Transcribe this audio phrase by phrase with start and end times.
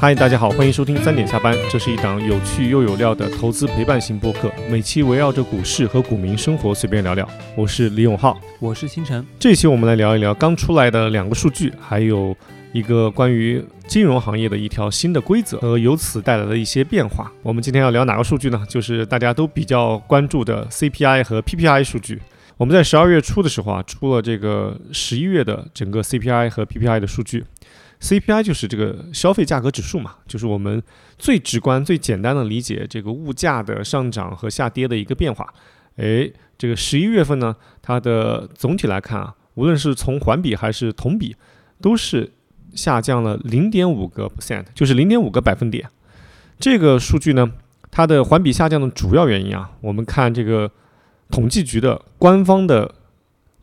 [0.00, 7.28] 嗨，大家好，欢迎收听三点下班，这是一档有趣又有料的投资陪伴型播客，每期围绕着股市和股民生活随便聊聊。
[7.56, 9.26] 我是李永浩，我是星辰。
[9.40, 12.32] 这期我们来聊一聊刚出来的两个数据，还有
[12.72, 17.32] 一个关于金融行业的一条新的规则和由此带来的一些变化。
[17.42, 18.64] 我们今天要聊哪个数据呢？
[18.68, 22.22] 就是大家都比较关注的 CPI 和 PPI 数据。
[22.56, 27.44] 我们在十二月初的时候啊，出了这个十一月的整个 CPI 和 PPI 的数据。
[28.00, 30.82] CPI 就是这个消费价格指数嘛，就是我们
[31.18, 35.52] 最直观、最简单的理解这个物价的上涨和下跌的一个变化。
[35.96, 41.34] 诶，这个十一月份呢，它的总体来看啊，无论是从环比还是同比，
[41.80, 42.32] 都是
[42.74, 45.88] 下降了零点五个 percent，就是零点五个百分点。
[46.58, 47.52] 这个数据呢，
[47.90, 50.70] 它的环比下降的主要原因啊，我们看这个。
[51.30, 52.94] 统计局的官方的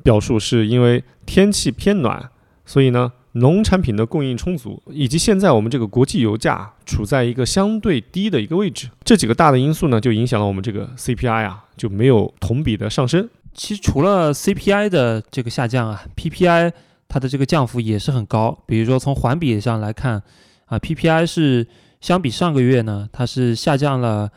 [0.03, 2.29] 表述是因为天气偏暖，
[2.63, 13.29] 所以呢，农产品的供应充足，以及现在我们这个国际油价处在一个相对低的一个位置，这几个大的因素呢，就影响了我们这个 CPI 啊，就没有同比的上升。
[13.53, 16.71] 其实除了 CPI 的这个下降啊，PPI
[17.07, 18.57] 它的这个降幅也是很高。
[18.65, 20.21] 比如说从环比上来看
[20.65, 21.67] 啊，PPI 是
[21.99, 24.29] 相比上个月呢，它是下降了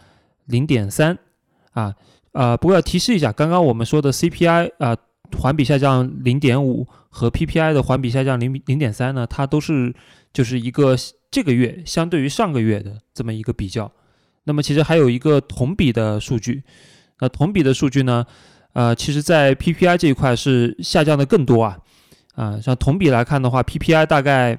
[0.46, 1.16] 零点三
[1.72, 1.94] 啊。
[2.32, 4.96] 呃，不过要提示一下，刚刚我们说的 CPI 啊，
[5.36, 9.94] 环比下降零点五和 PPI 的环比下降零零点三呢，它都是
[10.32, 10.96] 就是一个
[11.30, 13.90] 这个月相对于上个月的这么一个比较。
[14.44, 16.62] 那么其实还有一个同比的数据，
[17.20, 18.24] 那同比的数据呢，
[18.72, 21.78] 呃，其实在 PPI 这一块是下降的更多啊，
[22.34, 24.58] 啊，像同比来看的话，PPI 大概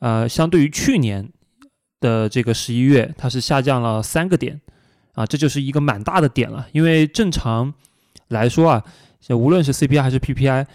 [0.00, 1.28] 呃相对于去年
[2.00, 4.60] 的这个十一月，它是下降了三个点。
[5.14, 7.72] 啊，这就是一个蛮大的点了，因为正常
[8.30, 8.84] 来说啊，
[9.30, 10.66] 无论是 CPI 还是 PPI，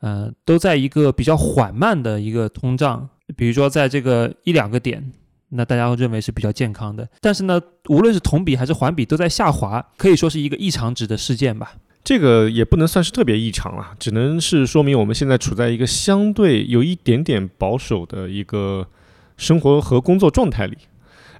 [0.00, 5.12] 呃，都在一个比较缓慢的一个通胀，比如说在这个一两个点，
[5.50, 7.06] 那大家会认为是比较健康的。
[7.20, 11.74] 但是呢，无论是同比还是环比都在下滑，可以说是一个异常值的事件吧。
[12.02, 18.86] 这个也不能算是特别异常了，只能是说明我们现在处在一个相对有一点点保守的一个
[19.36, 20.78] 生活和工作状态里。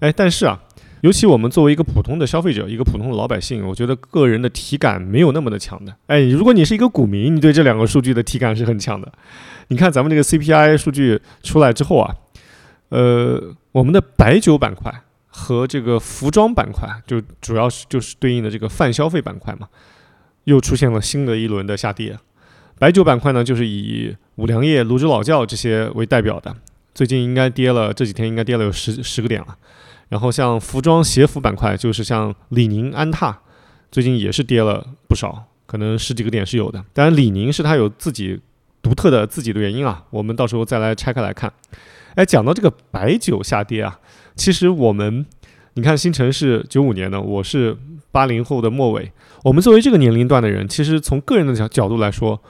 [0.00, 0.60] 哎，但是啊。
[1.02, 5.96] 尤其我们作为一个普通的消费者，一个普通的老百姓，我觉得个人的体感没有那么的强的。
[6.06, 9.10] 哎，如果你是一个股民，你对这两个数据的体感是很强的。
[9.68, 12.14] 你看咱们这个 CPI 数据出来之后啊，
[12.90, 14.92] 呃，我们的白酒板块
[15.26, 19.68] 和这个服装板块，就主要是就是对应的这个泛消费板块嘛，
[20.44, 22.18] 又出现了新的一轮的下跌。
[22.78, 26.54] 白酒板块呢，就是以五粮液、泸州老窖这些为代表的，
[26.94, 29.56] 最近应该跌了，这几天应该跌了有十十个点了。
[30.10, 33.40] 然后像服装鞋服板块，就是像李宁、安踏，
[33.90, 36.84] 最近也是跌了不少，可能十几个点是有的。
[36.92, 38.40] 当然，李宁是它有自己
[38.82, 41.50] 独特的自己的原因啊，我们到时候再来拆开来看。
[42.16, 44.00] 哎，讲到这个白酒下跌啊，
[44.34, 45.24] 其实我们，
[45.74, 47.76] 你看，新城是九五年的，我是
[48.10, 49.12] 八零后的末尾，
[49.44, 52.42] 我们作为这个年龄段的人，其实从个人的角角度来说，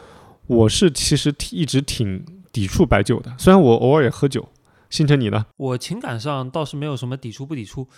[0.46, 4.48] 我是其实一直挺抵触白酒的，虽然我偶尔也喝酒。
[4.90, 5.46] 星辰，你呢？
[5.56, 7.88] 我情感上倒是没有什么抵触不抵触，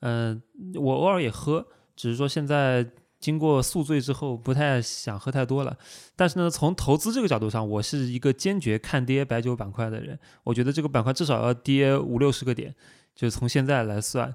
[0.00, 0.42] 嗯，
[0.74, 1.66] 我偶尔也喝，
[1.96, 2.86] 只是说现在
[3.20, 5.76] 经过宿醉之后，不太想喝太多了。
[6.16, 10.18] 但是呢，从投资这个角度上，我是一个坚决看跌白酒板块的人。
[10.42, 12.74] 我觉得这个板块至少要跌五六十个点，
[13.14, 14.34] 就是从现在来算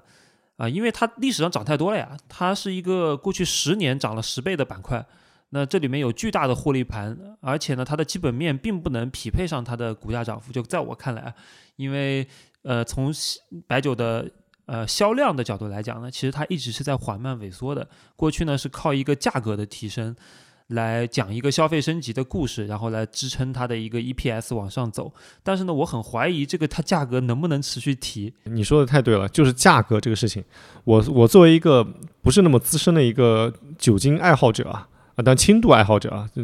[0.56, 5.06] 啊，因为它历史上涨太多了呀，它是一个过去十年涨了十倍的板块。
[5.56, 10.52] 那这里面有巨大的获利盘，而且呢，它的基本面并不能匹配上它的股价涨幅。
[10.52, 11.34] 就在我看来啊，
[11.76, 12.28] 因为
[12.60, 13.10] 呃，从
[13.66, 14.30] 白酒的
[14.66, 17.88] 呃销量的角度来讲呢，其实它一直是在缓慢萎缩的。
[18.16, 20.14] 过去呢是靠一个价格的提升
[20.66, 25.10] 来讲一个消费升级的故事，然后来支撑它的一个 EPS 往上走。
[25.42, 28.34] 但是呢，我很怀疑这个它价格能不能持续提。
[28.44, 30.44] 你说的太对了，就是价格这个事情。
[30.84, 31.82] 我我作为一个
[32.20, 34.86] 不是那么资深的一个酒精爱好者啊。
[35.16, 36.42] 啊，但轻度爱好者啊，就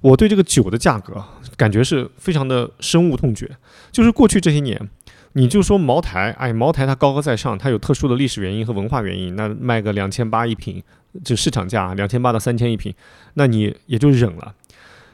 [0.00, 1.22] 我对这个酒的价格
[1.56, 3.50] 感觉是非常的深恶痛绝。
[3.90, 4.90] 就是过去这些年，
[5.32, 10.82] 你就说茅台，哎，茅台它高高在上，它有特殊的历史原因和文化原因，那卖个两千八一瓶，
[11.24, 12.94] 就市场价两千八到三千一瓶，
[13.34, 14.54] 那你也就忍了。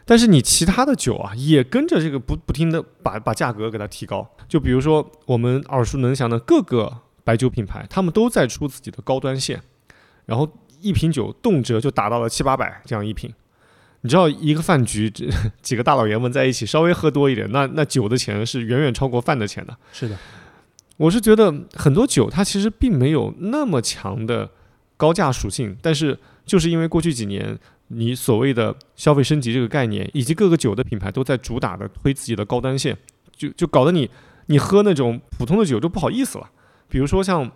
[0.05, 4.27] 但是你其他的酒啊，也跟着这个不不停的把把价格给它提高。
[4.49, 6.91] 就比如说我们耳熟能详的各个
[7.23, 9.61] 白酒品牌，他们都在出自己的高端线，
[10.25, 10.49] 然后。
[10.81, 13.33] 一瓶酒动辄就达到了七八百这样一瓶，
[14.03, 15.27] 你知道一个饭局这
[15.61, 19.77] 几个大老爷们在一起稍微喝多一点，那那酒的钱是远远超过饭的钱的。
[19.93, 20.17] 是的，
[20.97, 24.51] 我是觉得很多酒它其实并没有那么强的
[24.97, 27.59] 高价属性，但是就是因为过去几年
[27.89, 32.97] 你所谓的消费升级这个概念，以及各个酒的品牌都在主打的推自己的高端线，
[33.37, 34.09] 就就搞得你
[34.47, 36.51] 你喝那种普通的酒就不好意思了。
[36.89, 37.51] 比如说像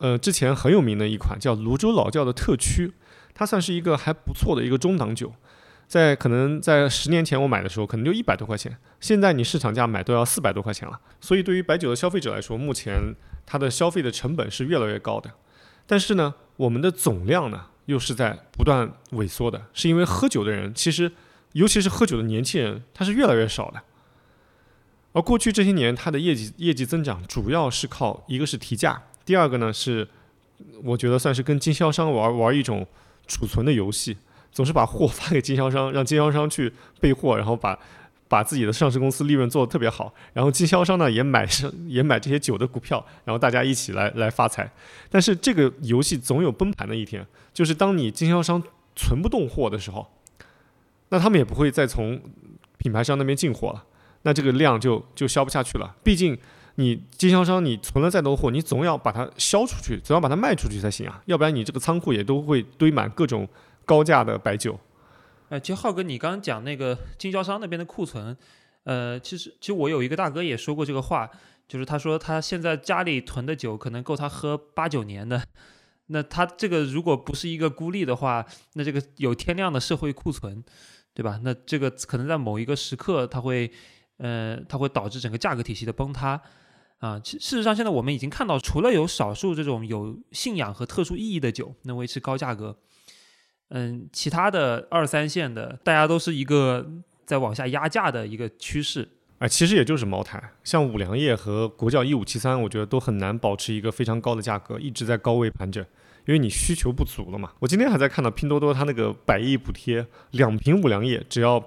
[0.00, 2.92] 呃之前很有名的一款叫泸州老窖的特曲，
[3.32, 5.32] 它算是一个还不错的一个中档酒。
[5.86, 11.00] 在可能在十年前我买的时候，可能就一百多块钱，现在你市场价买都要四百多块钱了。
[11.20, 13.14] 所以对于白酒的消费者来说，目前
[13.44, 15.30] 它的消费的成本是越来越高的。
[15.86, 21.10] 但是呢，我们的总量呢又是在不断萎缩的，是因为喝酒的人其实，
[21.54, 23.82] 尤其是喝酒的年轻人，他是越来越少的。
[25.12, 30.08] 而过去这些年，它的业绩业绩增长主要是靠一个是提价，第二个呢是，
[30.82, 32.84] 我觉得算是跟经销商玩玩一种
[33.28, 34.16] 储存的游戏。
[34.50, 37.78] 总是把货发给经销商，让经销商去备货，然后把
[38.26, 44.68] 把自己的上市公司利润做得特别好，然后经销商呢也买上也买这些酒的股票，然后大家一起来来发财。
[45.08, 47.24] 但是这个游戏总有崩盘的一天，
[47.54, 48.60] 就是当你经销商
[48.96, 50.04] 存不动货的时候，
[51.10, 52.20] 那他们也不会再从
[52.78, 53.84] 品牌商那边进货了，
[54.22, 55.94] 那这个量就就销不下去了。
[56.02, 56.36] 毕竟
[56.80, 63.46] 你经销商你存了再多货，你总要把它销出去，总要把它卖出去才行啊，要不然你这个仓库也都会堆满各种。
[63.86, 64.78] 高价的白酒，
[65.48, 68.36] 哎，其实浩哥，你刚刚讲那个经销商那边的库存，
[68.84, 71.28] 呃，其实其实我有一个大哥也说过这个话，
[71.66, 75.42] 就是他说他现在家里囤的酒可能够他喝八九年的，
[76.06, 80.62] 那他这个如果不是一个孤立的话，那这个有天量的社会库存，
[81.12, 81.40] 对吧？
[81.42, 83.68] 那这个可能在某一个时刻，它会，
[84.18, 86.40] 呃，它会导致整个价格体系的崩塌，
[87.00, 92.76] 啊，其事实上现在我们已经看到，除了有少数这种有信仰和特殊意义的酒能维持高价格。
[93.70, 96.90] 嗯，其他的二三线的，大家都是一个
[97.24, 99.08] 在往下压价的一个趋势。
[99.38, 105.82] 哎，其实也就是茅台，像五粮液和国窖一五七三，我觉得都很难保持一个非常高的价格，一直在高位盘整，
[106.26, 107.52] 因为你需求不足了嘛。
[107.60, 111.64] 我今天还在看到拼多多它那个百亿补贴，两瓶五粮液只要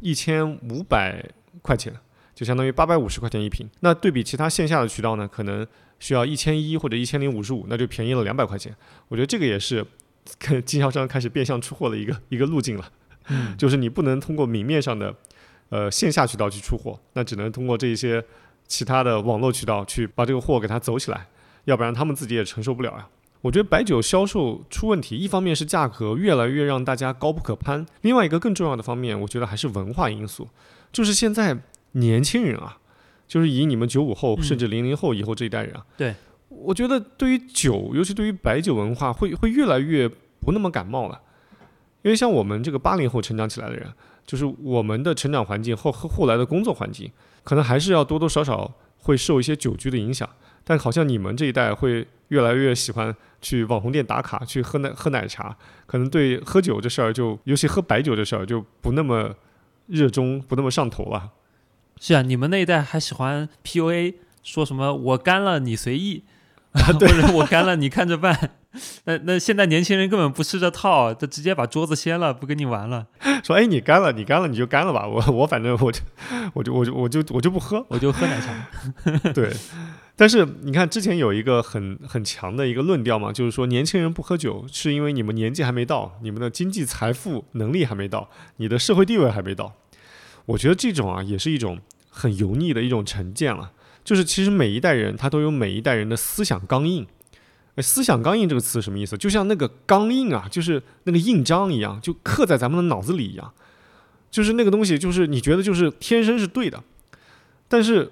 [0.00, 1.22] 一千五百
[1.60, 1.92] 块钱，
[2.34, 3.68] 就相当于八百五十块钱一瓶。
[3.80, 5.66] 那对比其他线下的渠道呢，可能
[5.98, 8.74] 需要一千一或者一千零五十五，那就便宜了两百块钱。
[9.08, 9.86] 我觉得这个也是。
[10.38, 12.88] 跟经销商开始变相出货的一个一个路径了，
[13.58, 15.12] 就是你不能通过明面上的
[15.68, 18.24] 呃线下渠道去出货，那只能通过这一些
[18.68, 21.26] 其他的网络渠道去把这个货给它走起来，
[21.64, 23.08] 要不然他们自己也承受不了呀。
[23.40, 30.48] 我觉得白酒销售出问题，一方面是价格越来越让大家高不可攀，另外一个更重要的方面，我觉得还是文化因素，
[30.92, 31.58] 就是现在
[31.92, 32.78] 年轻人啊，
[33.26, 36.14] 就是以你们九五后甚至零零后以后这一代人啊，对。
[36.48, 41.18] 我觉得对于酒，尤其对于白酒文化，会会越来越不那么感冒了。
[42.02, 43.90] 因为像我们这个八零后成长起来的人，
[44.26, 47.10] 就是我们的成长环境后后来的工作环境，
[47.42, 50.28] 可能还是要多多少少会受一些酒局的影响。
[50.62, 55.56] 但好像你们这一代会越来越喜欢去网红店打卡，去喝奶喝奶茶，
[55.86, 59.34] 可能对喝酒这事儿就，尤其喝白酒这事儿就不那么
[59.86, 61.30] 热衷，不那么上头了。
[62.04, 66.24] 是啊，你们那一代还喜欢 PUA，说什么我干了你随意。
[66.74, 68.50] 或者我干了，你看着办。
[69.04, 73.06] 那那现在年轻人根本不吃这套，他直接把桌子掀了，不跟你玩了。
[73.44, 75.06] 说哎，你干了，你干了，你就干了吧。
[75.06, 76.00] 我我反正我就
[76.54, 79.30] 我就我就我就我就不喝，我就喝奶茶。
[79.32, 79.54] 对，
[80.16, 89.74] 但是你看之前有一个很很强的一个论调嘛，就是说年轻人不喝酒是因为你们年纪还没到，你们的经济财富能力还没到，你的社会地位还没到。
[90.46, 91.78] 我觉得这种啊，也是一种
[92.12, 93.72] 很油腻的一种成见了。
[94.04, 97.06] 就是其实每一代人他都有每一代人的思想钢印，
[97.78, 99.16] 思想钢印这个词什么意思？
[99.16, 103.52] 就像那个钢印啊，就是那个印章一样，就刻在咱们的脑子里一样。
[104.28, 106.82] 就是那个东西，就是你觉得就是天生是对的，
[107.68, 108.10] 但是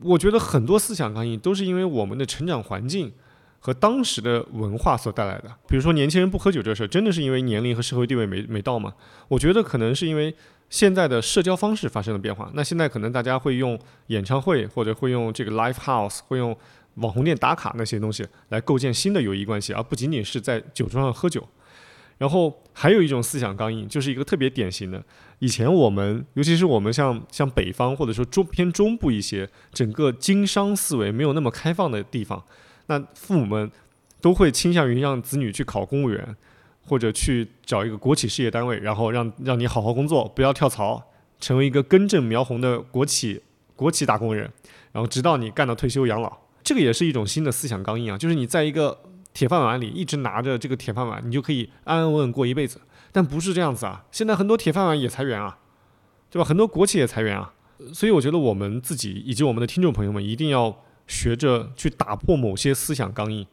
[0.00, 3.10] 我觉得很多思想钢印都是因为我们的成长环境
[3.58, 5.52] 和当时的文化所带来的。
[5.66, 8.94] 比如说年轻人不喝酒这事，真的是因为年龄和社会地位没没到吗？
[9.26, 10.32] 我觉得可能是因为。
[10.72, 16.56] 现在的社交方式发生了变化，那现在可能大家会用演唱会，或者会用这个 live house，会用
[16.94, 21.46] 网红店打卡那些东西来构建新的友谊关系，而不仅仅是在酒桌上喝酒。
[22.16, 25.04] 然后还有一种思想钢印，就是一个特别典型的，
[25.40, 32.42] 以前我们，尤其是我们像像北方或者说中偏中部一些，整个经商思维没有那么开放的地方，
[32.86, 33.70] 那父母们
[34.22, 36.34] 都会倾向于让子女去考公务员。
[36.84, 41.02] 或者去找一个国企事业单位，然后让让你好好工作，不要跳槽，
[41.40, 43.40] 成为一个根正苗红的国企
[43.76, 44.50] 国企打工人，
[44.92, 48.98] 然后直到你干到退休养老，这个也是一种新的思想钢印啊，就是你在一个
[49.32, 52.80] 铁饭碗里一直拿着这个铁饭碗，你就可以安安稳稳过一辈子。
[53.12, 55.58] 但不是这样子啊，现在很多铁饭碗也裁员啊，
[56.30, 56.44] 对吧？
[56.44, 57.52] 很多国企也裁员啊，
[57.92, 63.46] 所以我觉得我们自己以及我们的听众朋友们一定要学着去打破某些思想钢印，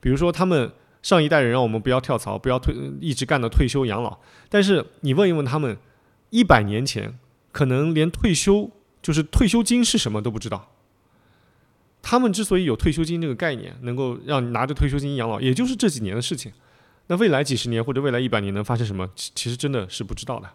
[0.00, 0.72] 比如说他们。
[1.02, 4.18] 上一代人让我们不要跳槽，不要退，一直干到退休养老。
[4.48, 5.76] 但是你问一问他们，
[6.30, 7.18] 一百年前
[7.52, 8.70] 可能连退休
[9.02, 10.68] 就是退休金是什么都不知道。
[12.02, 16.52] 他们之所以有退休金这个概念，能够让你拿着退休金养老，也就是这几年的事情。
[17.08, 20.48] 那未来几十年或者未来一百年能发生什么，其其实真的是不知道的。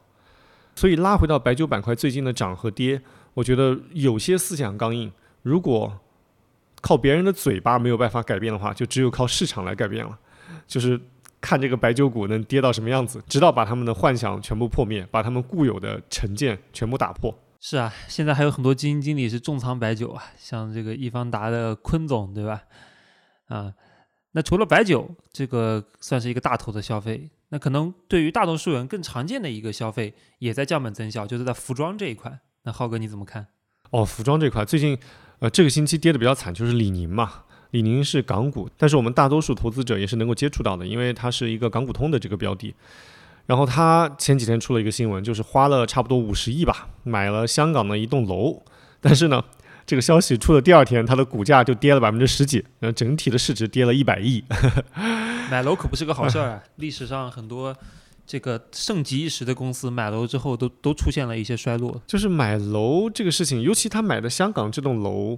[0.75, 3.01] 所以拉回到白酒板块最近的涨和跌，
[3.33, 5.11] 我觉得有些思想刚硬。
[5.43, 5.99] 如果
[6.81, 10.17] 靠别人的嘴巴没有办法改变的话，就只有靠市场来改变了。
[10.67, 10.99] 就是
[11.39, 17.33] 看这个白酒股能跌到什么样子，直到把他们的幻想全部破灭，把他们固有的成见全部打破。
[17.59, 22.63] 是啊，现在还有很多基金经理是重仓白酒啊，像这个易方达的坤总，对吧？
[23.47, 23.73] 啊，
[24.33, 27.29] 那除了白酒，这个算是一个大头的消费。
[27.49, 32.39] 那可能对于大多数人更常见的一个消费，也在降本增效，就是在服装这一块。
[32.63, 33.47] 那浩哥你怎么看？
[33.91, 34.97] 哦，服装这块最近，
[35.39, 37.43] 呃，这个星期跌的比较惨，就是李宁嘛。
[37.75, 42.73] 李宁是港股，但是我们大多数投资者也是能够接触到的，因为它是一个港股通的这个标的。
[43.47, 48.63] 然后他前几天出了一个新闻，就是花了差不多五十亿吧，买了香港的一栋楼。
[49.01, 49.43] 但是呢，
[49.85, 54.41] 这个消息出的第二天，它的股价就跌了百分之十几，然后整体的市值跌了一百亿。
[55.51, 56.63] 买楼可不是个好事儿啊！
[56.77, 57.75] 历史上很多
[58.27, 62.01] 这个盛极一时的公司买楼之后，都都出现了一些衰落。
[62.07, 65.37] 就是买楼这个事情，尤其他买的香港这栋楼，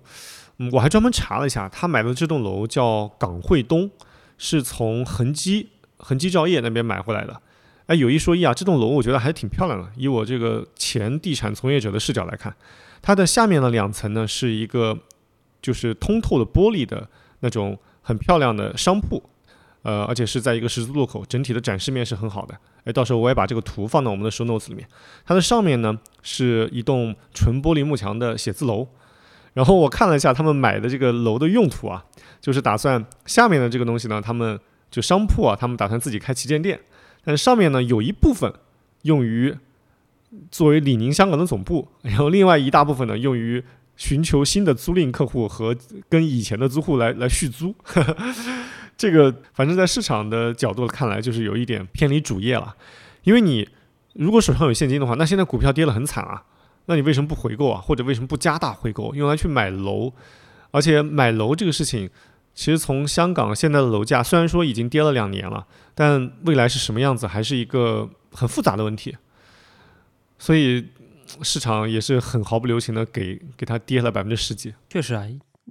[0.57, 3.91] 嗯，我还专门查了一下，他买的这栋楼叫港汇东，
[4.37, 7.41] 是从恒基恒基兆业那边买回来的。
[7.87, 9.89] 哎，有一说一啊，这栋楼我觉得还挺漂亮的。
[9.95, 12.55] 以我这个前地产从业者的视角来看，
[13.01, 14.97] 它的下面的两层呢是一个
[15.61, 19.23] 就是通透的玻璃的那种很漂亮的商铺，
[19.83, 22.55] 呃，而且是在一个十字路口，整体的展示面是很好的。
[22.83, 24.87] 哎，到时候我也把这个图放到我们的 show notes 里面。
[25.25, 28.87] 它的上面呢是一栋纯玻璃幕墙的写字楼，
[29.53, 32.03] 然后我看了一下他们买的这个楼的用途啊，
[32.41, 36.79] 就是打算下面的这个东西呢，他们就商铺啊，他们打算自己开旗舰店。
[37.23, 38.53] 但是上面呢有一部分
[39.03, 39.55] 用于
[40.51, 43.63] 作为李宁香港的总部，然后另外一大部分呢用于
[43.95, 45.75] 寻求新的租赁客户和
[46.09, 47.73] 跟以前的租户来来续租。
[48.97, 52.75] 这个反正在市场的角度看来就是有一点偏离主业了，
[53.23, 53.69] 因为你
[54.13, 56.43] 如果手上有现金的话，那现在股票跌得很惨啊，
[56.87, 57.79] 那你为什么不回购啊？
[57.79, 60.11] 或者为什么不加大回购，用来去买楼？
[60.71, 62.09] 而且买楼这个事情。
[62.53, 69.15] 其实从香港现在的楼价，虽然说已经跌了两年了，但未来是什么样子，还是一个很复杂的问题。
[70.39, 70.87] 所以
[71.43, 74.73] 市场也是很毫不留情的给给它跌了百分之十几。
[74.89, 75.23] 确实啊，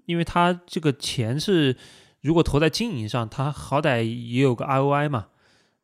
[0.04, 1.76] 因为它这个钱是
[2.26, 5.26] 如果投在经营上，它好歹也有个 ROI 嘛。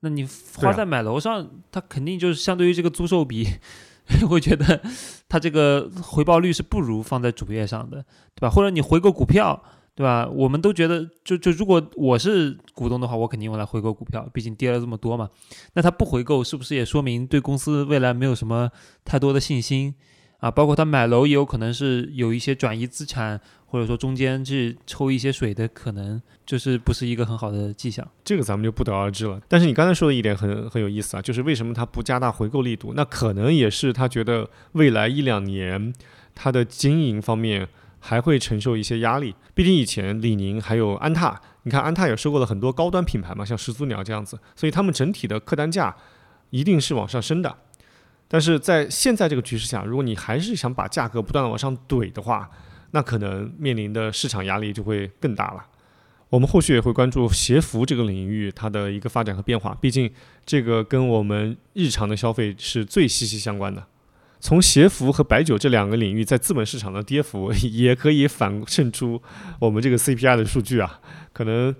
[0.00, 3.46] 那你花在买楼上，它肯定就是相对于这个租售比，
[4.28, 4.82] 会觉得
[5.28, 8.50] 它这个回报率是不如放在主业上的，对吧？
[8.50, 9.62] 或者你回购股票。
[9.94, 10.26] 对吧？
[10.26, 15.28] 我们都觉得，就就如果我是股东的话，我肯定用来回购股票，毕竟跌了这么多嘛。
[15.74, 18.70] 那他不回购，是不是也说明对公司未来没有什么
[19.04, 19.94] 太多的信心
[20.38, 20.50] 啊？
[20.50, 23.38] 包括他买楼也有可能是有一些转移资产，
[23.72, 28.06] 或者说中间去抽一些水的可能，就是不是一个很好的迹象。
[28.22, 29.40] 这个咱们就不得而知了。
[29.48, 32.92] 但是你刚才说的一点很很有意思啊，就是为什么他不加大回购力度？
[32.94, 35.94] 那可能也是他觉得未来一两年
[36.34, 37.66] 他的经营方面。
[38.04, 45.94] 还会承受一些压力，毕竟以前李宁还有安踏，你看安踏也收购了很多高端品牌嘛，像始祖鸟这样子，所以他们整体的客单价
[46.50, 47.56] 一定是往上升的。
[48.26, 52.50] 但是在现在这个局势下，如果你还是想把价格不断的往上怼的话，
[52.92, 55.66] 那可能面临的市场压力就会更大了。
[56.30, 60.10] 我们后续也会关注鞋服这个领域它的一个发展和变化，毕竟
[60.46, 63.86] 这个跟我们日常的消费是最息息相关的。
[64.40, 69.20] 从鞋服和白酒这两个领域在资本市场的跌幅， 也可以反衬出
[69.60, 71.00] 我们这个 CPI 的数据啊。
[71.32, 71.74] 可能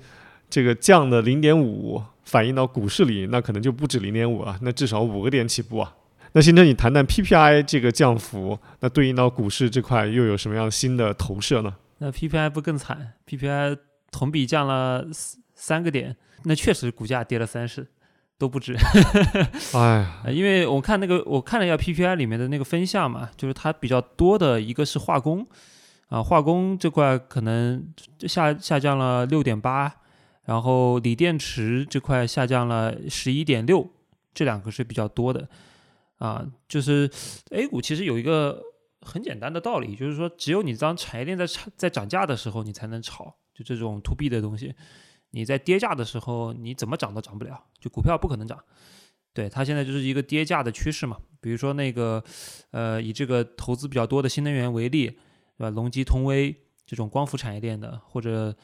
[0.51, 5.95] 这个降的零点五反映到股市里，那可能就不止零点五啊，那至少五个点起步啊。
[6.33, 11.77] 那现在你谈谈 PPI 这个降幅，那对应到股市这块又有什么样新的投射呢？
[11.99, 13.79] 那 PPI 不更惨？PPI
[14.11, 15.07] 同比降了
[15.55, 17.89] 三个点，那确实股价跌了三十。
[18.39, 18.75] 都不止，
[19.73, 25.47] 哎， 因为我看那个，我看了一下 PPI 里面的那个分项嘛，就是它比较多的一个是化工，
[26.09, 27.87] 啊，化工这块可能
[28.27, 29.95] 下下降了六点八，
[30.47, 33.89] 然后锂电池这块下降了十一点六，
[34.35, 35.49] 这两个是比较多的，
[36.23, 37.11] 啊，就是
[37.51, 38.63] A 股其实有一个
[39.01, 41.45] 很简单的道理，就是说只有你当产业链在
[41.77, 44.73] 在涨价的时候，你才能炒，就这种 To B 的东西。
[45.33, 48.63] 你在跌价的时候，你怎么涨都涨不了，就股票不可能涨。
[49.33, 51.17] 对它现在就是一个跌价的趋势嘛。
[51.41, 52.23] 比如说那个，
[52.71, 55.09] 呃，以这个投资比较多的新能源为例，
[55.57, 55.71] 对吧？
[55.71, 56.55] 隆基、通威
[56.87, 58.55] 这种光伏产业链的，或者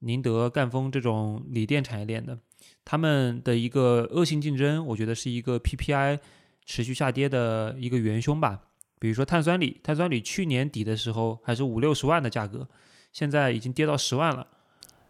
[0.00, 2.38] 宁德、赣锋这种锂电产业链的，
[2.84, 6.18] 他们的一个恶性竞争，我觉得是一个 PPI
[6.66, 8.60] 持续下跌的一个元凶吧。
[8.98, 12.68] 比如说碳酸锂，碳酸锂去年底的时候还是五六十万的价格。
[13.12, 14.46] 现在已经跌到十万了。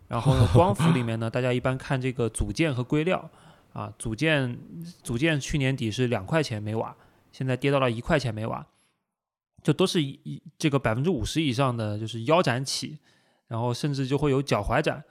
[0.08, 3.28] 然后，光伏里面呢，大家一般看这个组件和硅料
[3.72, 4.56] 啊，组件
[5.02, 6.96] 组件去年底是两块钱每瓦，
[7.32, 8.64] 现在跌到了一块钱每瓦，
[9.64, 13.00] 就都是一这个百分之五十以上的就是腰斩起，
[13.48, 15.02] 然后甚至就会有脚踝斩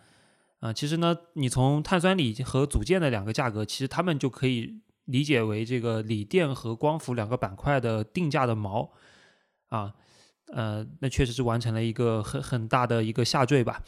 [0.62, 0.72] 啊。
[0.72, 8.90] 其实呢，你从碳酸锂和组件的两个价格，其实他们就可以理解为这个锂电和光伏两个板块的定价的锚
[9.70, 9.94] 啊。
[10.54, 13.82] 呃，那确实是完成了一个很很大的一个下坠吧。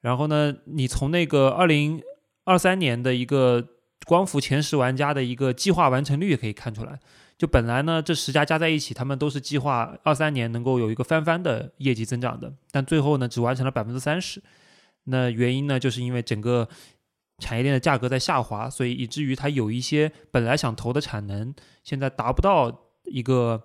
[0.00, 2.02] 然后呢，你从那个二零
[2.44, 3.62] 二三年的一个
[4.06, 6.98] 光伏前十玩家的一个计划完成率也可以看出来，
[7.36, 14.42] 就本来呢这十家加在一起，他们都是计划二三年能够有一个翻番的业绩增长的，但最后呢只完成了百分之三十。
[15.04, 16.66] 那原因呢，就是因为整个
[17.42, 21.52] 产业链的价格在下滑，所以以至于它有一些本来想投的产能，
[21.84, 22.72] 现在达不到
[23.04, 23.64] 一个。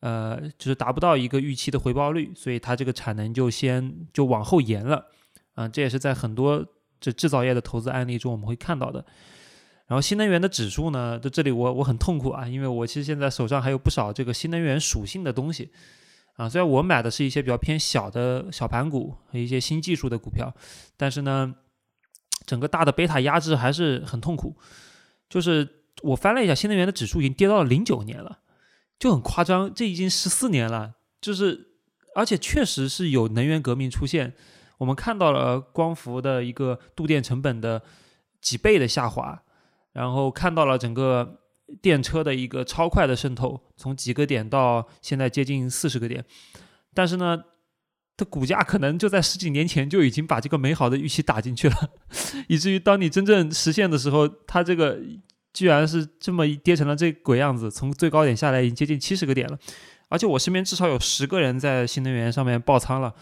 [0.00, 5.06] 呃，就是达不到一个预期的回报率，所以它这个产能就先就往后延了，
[5.54, 6.64] 啊，这也是在很多
[7.00, 9.04] 这制造业的投资案例中我们会看到的。
[9.86, 15.70] 然后新能源的指数呢，在这里我我很痛苦啊，因为我其实现在手上还有不少这个新能源属性的东西，
[16.36, 20.54] 啊，虽然我买的是一些比较偏小的小盘股和一些新技术的股票，
[20.96, 21.52] 但是呢，
[22.46, 24.56] 整个大的贝塔压制还是很痛苦。
[25.28, 28.38] 就是我翻了一下，新能源的指数已经跌到了零九年了。
[28.98, 31.66] 就很夸张，这已经十四年了，就是
[32.14, 34.32] 而且确实是有能源革命出现，
[34.78, 37.82] 我们看到了光伏的一个度电成本的
[38.40, 39.42] 几倍的下滑，
[39.92, 41.40] 然后看到了整个
[41.82, 46.24] 电车的一个超快的渗透，从几个点到现在接近四十个点，
[46.94, 47.44] 但是呢，
[48.16, 51.76] 它股价可能就在十几年前就已经把这个美好的预期打进去了，
[52.48, 54.98] 以至于当你真正实现的时候，它这个。
[55.56, 59.58] 居然是这么跌成了这鬼样子，从最高点下来已经接近七十个点了，
[60.10, 63.14] 而且我身边至少有十个人在新能源上面爆仓了，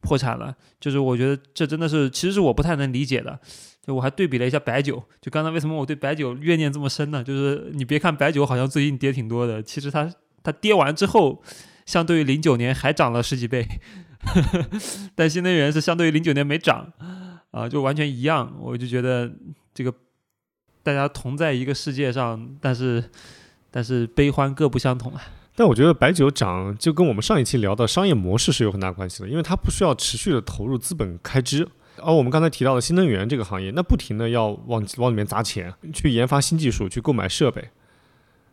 [0.00, 0.56] 破产了。
[0.80, 3.38] 就是我觉得这真的是，其实是我不太能理解的。
[3.86, 7.22] 就我还对比了一下白酒，就刚才为什么我对白酒怨念这么深呢？
[7.22, 10.10] 就是你别看白酒好像最近跌挺多的，其实它
[10.42, 11.42] 它跌完之后，
[11.84, 13.68] 相对于零九年还涨了十几倍，
[15.14, 16.92] 但新能源是相对于零九年没涨，
[17.50, 18.56] 啊，就完全一样。
[18.60, 19.30] 我就觉得
[19.72, 19.92] 这个。
[20.82, 23.02] 大家同在一个世界上，但是
[23.72, 25.20] 但是悲欢各不相同啊。
[25.56, 37.68] 但我觉得白酒涨就跟我们上一期聊的商业模式是有很大关系的，因为它不需要持续的投入资本开支，而我们刚才提到的新能源这个行业，那不停的要往往里面砸钱，去研发新技术，去购买设备，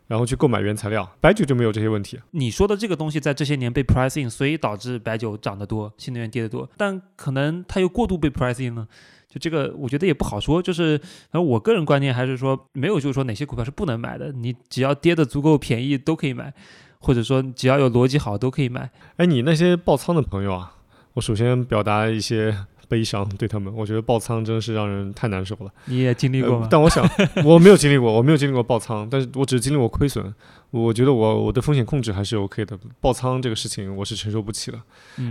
[0.06, 1.10] 然后去购买原材料。
[1.20, 2.18] 白酒就没有这些问题。
[2.32, 8.86] 你说的这个东西在这些年被 pricing，所以导致白酒涨得多，新能源跌得多，但可能它又过度被 pricing 了。
[9.28, 10.62] 就这个，我觉得也不好说。
[10.62, 14.30] 就是，反正我个人观念还是说，没有就是说哪些股票是不能买的。
[14.32, 16.54] 你只要跌得足够便宜都可以买，
[16.98, 18.90] 或者说只要有逻辑好都可以买。
[19.16, 20.76] 哎，你那些爆仓的朋友啊，
[21.14, 22.66] 我首先表达一些。
[22.94, 25.72] 悲伤对他们，我觉得爆仓真的是让人太难受了。
[25.86, 26.68] 你也经历过吗？
[26.70, 27.04] 但我想，
[27.44, 30.32] 我没有经历过，我没有经历过爆仓，但是我只是经历过亏损。
[30.70, 32.78] 我觉得我我的风险控制还是 OK 的。
[33.00, 34.80] 爆仓这个事情我是承受不起的。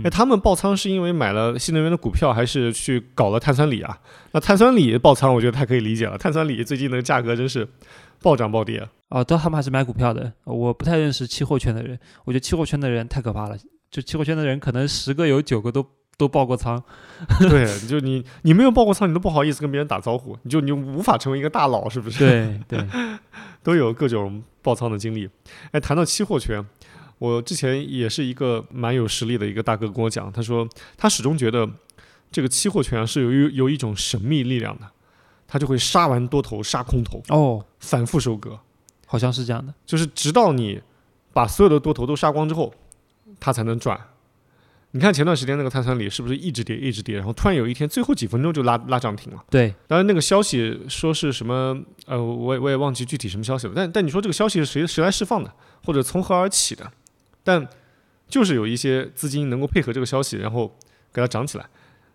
[0.04, 3.98] 哎，他们爆仓是因为买了新能源的股票，还是去搞了碳酸锂啊？
[4.32, 6.18] 那碳酸锂爆仓，我觉得太可以理解了。
[6.18, 7.66] 碳酸锂最近的价格真是
[8.20, 8.86] 暴涨暴跌。
[9.08, 10.30] 啊，都他们还是买股票的。
[10.44, 13.56] 我不太认识期货圈的人，我觉得期货圈的人太可怕了。
[13.90, 15.86] 就期货圈的人，可能十个有九个都。
[16.16, 16.82] 都爆过仓，
[17.48, 22.18] 对，就你你没有爆过仓，你都不好意思跟别人打招呼，你就你无法成为一个大佬，是不是？
[22.18, 22.88] 对 对，
[23.62, 25.28] 都有各种爆仓的经历。
[25.72, 26.64] 哎，谈到期货圈，
[27.18, 31.68] 我之前也是一个蛮有实力的一个大哥跟我讲，他说他始终觉得
[32.30, 34.86] 这个期货圈是有有一种神秘力量的，
[35.48, 38.58] 他就会杀完多头杀空头哦，反复收割，
[39.06, 40.80] 好像是这样的，就是直到你
[41.32, 42.72] 把所有的多头都杀光之后，
[43.40, 43.98] 他才能赚。
[44.94, 49.44] 你看前段时间那个碳酸锂是不是一直跌一直跌，然后突然有一天最后几分钟就拉拉涨停了？
[49.50, 51.76] 对，当然那个消息说是什么，
[52.06, 53.72] 呃，我也我也忘记具体什么消息了。
[53.74, 55.52] 但但你说这个消息是谁谁来释放的，
[55.84, 56.88] 或者从何而起的？
[57.42, 57.66] 但
[58.28, 60.72] 就是有一些资金能够配合这个消息，然后
[61.12, 61.66] 给它涨起来。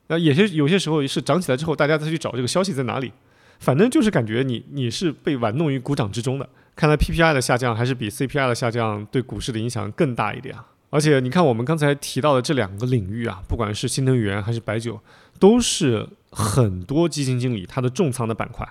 [0.07, 3.11] 那有些有些时候是涨起来之后，大家再去找这个消息在哪里。
[3.59, 6.47] 反正就是感觉你你是被玩弄于股掌之中的。
[6.77, 10.65] 看来 PPI 的下降还是比 CPI 的下降对股市的影响更大一点啊。
[10.91, 14.99] 而且你看，我们刚才提到的这两个领域啊，不管是新能源还是白酒，
[15.39, 18.67] 都是很多基金经理他的重仓的板块。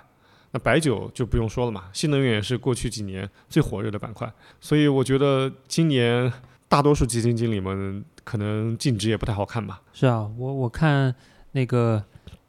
[0.51, 4.29] 那白酒就不用说了嘛，新能源也是过去几年最火热的板块。
[4.59, 6.31] 所以我觉得今年
[6.67, 9.81] 大多数基金经理们可能净值也不太好看吧。
[9.93, 11.13] 是啊，我我看
[11.51, 12.03] 那个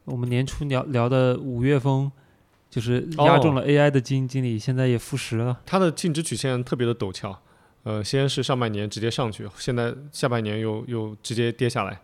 [0.04, 2.11] 我们年初聊聊的五月风，
[2.68, 5.61] 就是压中了 AI 的基金经理，现在也负十了。
[5.64, 7.40] 它的净值曲线特别的陡峭。
[7.83, 12.01] 呃，先是上半年直接上去，现在下半年又又直接跌下来。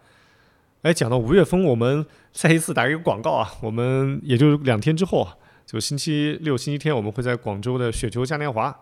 [0.83, 5.37] 哎，讲到五月风，我们再一次打一个广告啊，我们也就两天之后啊，
[5.67, 8.75] 就星期六、星期天，我们会在广州的雪球嘉年华，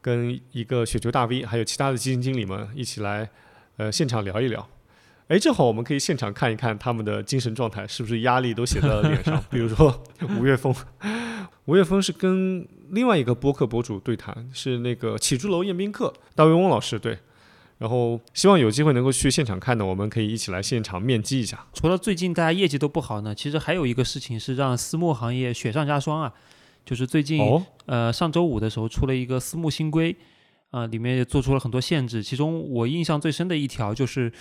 [0.00, 3.30] 跟一个雪球大 V，还有其他的基金经理们一起来，
[3.78, 4.68] 呃，现场聊一聊。
[5.28, 9.42] 哎，正好我们可以现场看一看他们的精神状态是不是压力都写在了脸上。
[9.48, 10.04] 比如说
[10.38, 10.74] 吴月峰，
[11.64, 17.18] 吴月峰是跟另外一个播客博主对谈，是那个启珠楼宴宾客大卫翁老师对。
[17.78, 21.66] 然后希望有机会能够去现场看的，我们可以一起来现场面基一下。
[21.72, 26.32] 除了最近大家业绩都不好呢，其实还有一个事情是让私募行业雪上加霜啊，
[26.84, 27.40] 就是最近
[27.86, 30.14] 呃上周五的时候出了一个私募新规
[30.70, 34.32] 啊，里面也做出了很多限制，其中我印象最深的一条就是。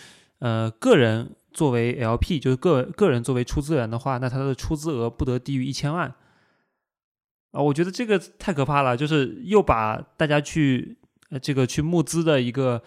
[0.41, 6.15] 呃，个人作为 LP，就是个个人作为出资人的话，那他的出资额不得低于一千万
[7.51, 7.61] 啊！
[7.61, 10.97] 我觉得这个太可怕了，就是又把大家去
[11.29, 12.81] 呃这个去募资的一个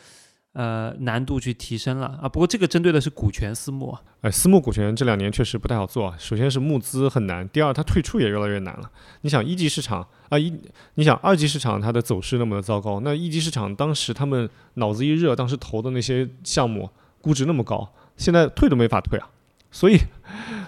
[0.53, 2.29] 呃难度去提升了啊！
[2.29, 6.15] 不过这个针对的是股权私募，哎，私募股权这两年确实不太好做。
[6.19, 8.91] 首先是募资很难，第二它退出也越来越难了。
[9.23, 10.53] 你想一级市场啊一，
[10.95, 16.91] 你想二级市场它的走势那么的糟糕，那一级市场当时他们脑子一热，当时投的那些项目。
[17.23, 19.31] 估值那么高，现在退都没法退啊！
[19.73, 19.99] 所以，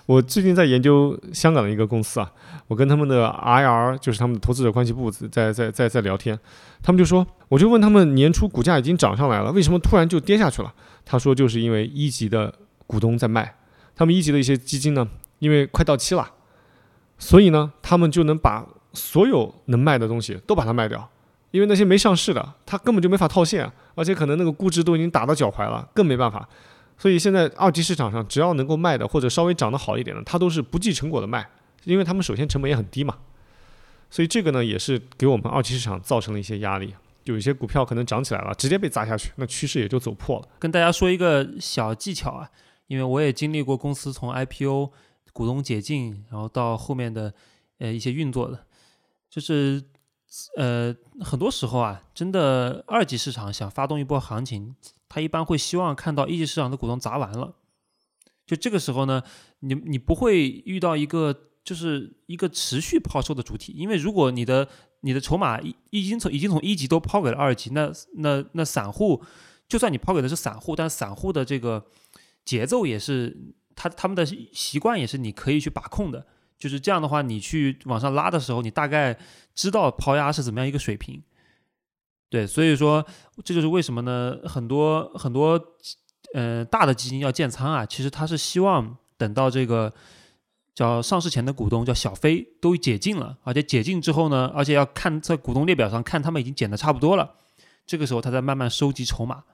[0.07, 2.33] 我最近在研究香港的一个公司啊，
[2.67, 6.37] 我跟他们的 IR，就是他们的投资者关系部，在在在在聊天，
[6.83, 10.73] 他们就说，我就问他们年初股价已经涨上来了，为什么突然就跌下去了？
[11.05, 12.53] 他说就是因为一级的
[12.87, 13.55] 股东在卖，
[13.95, 15.07] 他们一级的一些基金呢，
[15.39, 16.27] 因为快到期了，
[17.19, 21.09] 所以呢，他们就能把所有能卖的东西都把它卖掉。
[21.51, 26.49] 因为那些没上市的，他根本就没法套现，而且可能那个估值都已经打到脚踝了，更没办法。
[26.97, 31.49] 所以现在二级市场上，只要能够卖的或者稍微涨得好一点的，它都是不计成果的卖，
[31.85, 33.19] 因为他们首先成本也很低嘛。
[34.11, 36.95] 所以这个呢，也是给我们二级市场造成了一些压力。
[37.25, 40.49] 有一些股票可能涨起来了，直接被砸下去，那趋势也就走破了。
[40.59, 42.51] 跟大家说一个小技巧啊，
[42.87, 44.93] 因为我也经历过公司从 IPO、
[45.33, 47.33] 股东解禁，然后到后面的
[47.79, 48.67] 呃一些运作的，
[49.29, 49.83] 就是。
[50.57, 54.75] 呃，很多时候啊，真的二级市场想发动一波行情，
[55.15, 57.55] 他一般会希望看到一级市场的股东砸完了。
[58.45, 59.23] 就这个时候呢，
[59.61, 64.69] 你你不会遇到一个就是一个持续抛售的主体，因为如果你的
[65.03, 69.23] 你的筹码已已经从已经从一级都抛给了二级，那那那散户，
[69.69, 71.87] 就算你抛给的是散户，但散户的这个
[72.45, 76.27] 节奏也是他他们的习惯也是你可以去把控的。
[76.59, 79.17] 就是这样的话，你去往上拉的时候，你大概
[79.55, 81.23] 知道抛压是怎么样一个水平，
[82.35, 83.07] 对，所以说
[83.45, 84.37] 这就是为什么呢？
[84.45, 85.57] 很多很多，
[86.33, 89.95] 呃，大的基金要建仓啊，其实他是希望等到这个
[90.75, 97.35] 叫上市前的股东叫小飞都解禁了，而且解禁之后呢，而且要看在股东列表上看他们已经减的差不多了，
[97.87, 99.45] 这个时候他再慢慢收集筹码。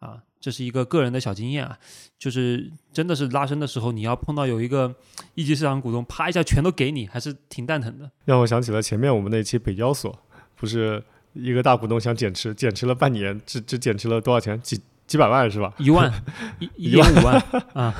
[0.00, 1.78] 啊，这是一个个人的小经验啊，
[2.18, 4.94] 就是真的是拉升的时候，你要碰到有一个
[5.34, 8.10] 一级市场股东，啪一下全都给你，还是挺蛋疼的。
[8.26, 10.14] 让我想起了前面我们那期北交所，
[10.54, 11.02] 不是
[11.34, 14.60] 一个大股东想减持，减持了半年，只只减持了多少钱？
[14.62, 15.74] 几几百万是吧？
[15.78, 16.10] 一万，
[16.58, 17.42] 一一点五万
[17.74, 17.94] 啊。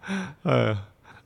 [0.42, 0.76] 呃，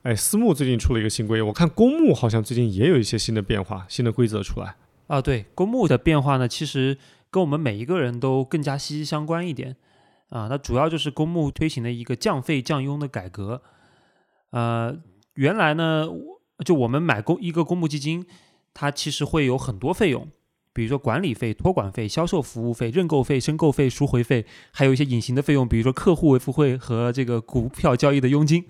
[0.03, 4.75] 哎，私募最近出了一个新规，我看公募好像最近也有一些新的变化、新的规则出来。
[5.07, 6.97] 啊，对，公募的变化呢，其实
[7.31, 9.75] 跟我们每一个人都更加息息相关一点。
[10.29, 13.61] 啊，那主要就是公募推行的一个降费降佣的改革。
[14.49, 14.95] 呃，
[15.35, 16.07] 原来呢，
[16.65, 18.25] 就我们买公一个公募基金，
[18.73, 20.27] 它其实会有很多费用，
[20.73, 28.65] 比如说管理费、托管费、销售服务费、认购费、申购费、赎回费，还有一些隐形的费用，比如说客户维护费和这个股票交易的佣金，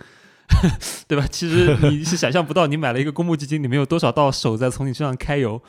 [1.07, 1.25] 对吧？
[1.31, 5.61] 其实你 是想象不到，你买了一个公募基金，里面有多少道手在从你身上开油，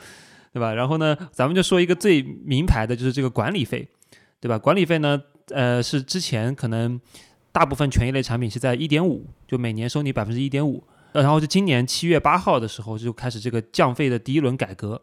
[0.53, 0.73] 对吧？
[0.73, 3.87] 然后呢，咱们就说一个最名牌的，就是这个管理费，
[4.39, 4.59] 对吧？
[4.59, 5.21] 管理费呢？
[5.49, 6.99] 呃，是之前可能
[7.51, 14.99] 大部分权益类产品是在一点五，就每年收你百分之一点五，然后是今年七月八号的时候就开始这个降费的第一轮改革，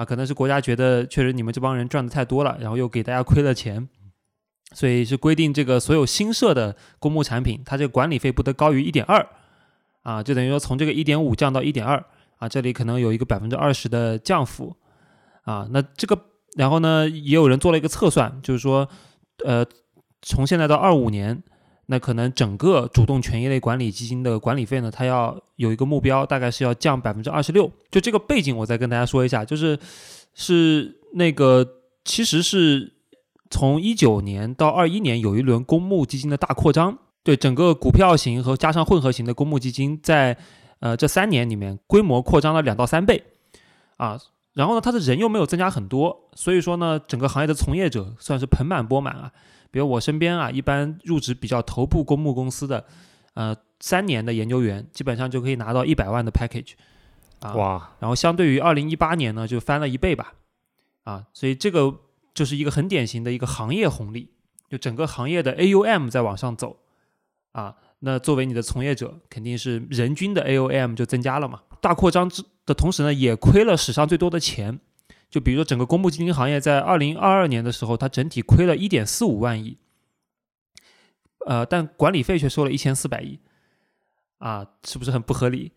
[0.00, 3.86] 啊，可能是国家觉得确实你们这帮人赚的太多了，然后又给大家亏了钱，
[4.72, 9.28] 所以是规定这个所有新设的公募产品，它这个管理费不得高于一点二，
[10.02, 12.02] 啊，就等于说从这个一点五降到一点二，
[12.38, 14.74] 啊，这里可能有一个百分之二十的降幅，
[15.42, 16.18] 啊，那这个
[16.56, 18.88] 然后呢，也有人做了一个测算，就是说。
[19.42, 19.64] 呃，
[20.20, 21.42] 从现在到二五年，
[21.92, 27.68] 那可能整个主动权益类管理基金的管理费呢，它要有一个目标，大概是要降百分之二十六。
[27.90, 29.76] 就这个背景，我再跟大家说一下，就是
[30.32, 31.66] 是那个
[32.04, 32.92] 其实是
[33.50, 40.36] 从一九年到二一年有一轮公募基金的大扩张，对整个股票型和加上混合型的公募基金，在
[40.78, 43.20] 呃这三年里面规模扩张了两到三倍
[43.96, 44.16] 啊。
[44.54, 49.32] 然后呢，它的人又没有增加很多，所以说呢，整个行业的从业者算是盆满钵满啊。
[49.70, 52.84] 比如我身边啊，一般入职比较头部公募公司的
[53.34, 56.72] 呃三年的研究员，基本上就可以拿到一百万的 package
[57.40, 57.54] 啊。
[57.54, 60.34] 哇，然后相对于二零一八年呢，就翻了一倍吧，
[61.04, 61.94] 啊，所以这个
[62.34, 64.30] 就是一个很典型的一个行业红利，
[64.68, 66.76] 就整个行业的 AUM 在往上走，
[67.52, 71.60] 啊，那作为你的从业者，肯定是人均的 AUM 就增加了嘛。
[71.80, 74.78] 大扩张之的同时呢，也亏了史上最多的钱，
[75.30, 79.78] 就比如说整个公募基金行业在二零二二年的时候，它整体亏了一点四五万亿，
[81.46, 83.38] 呃，但管理费却收了一千四百亿，
[84.38, 85.72] 啊，是不是很不合理？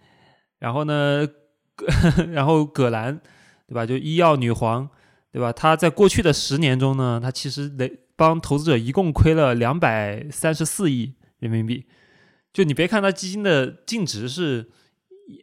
[0.59, 1.27] 然后呢？
[2.31, 3.19] 然后葛兰，
[3.67, 3.83] 对吧？
[3.83, 4.87] 就医药女皇，
[5.31, 5.51] 对吧？
[5.51, 11.87] 她在过去的十年中呢，她其实得帮投资者一共亏了两百三十四亿人民币。
[12.53, 14.69] 就你别看它基金的净值是，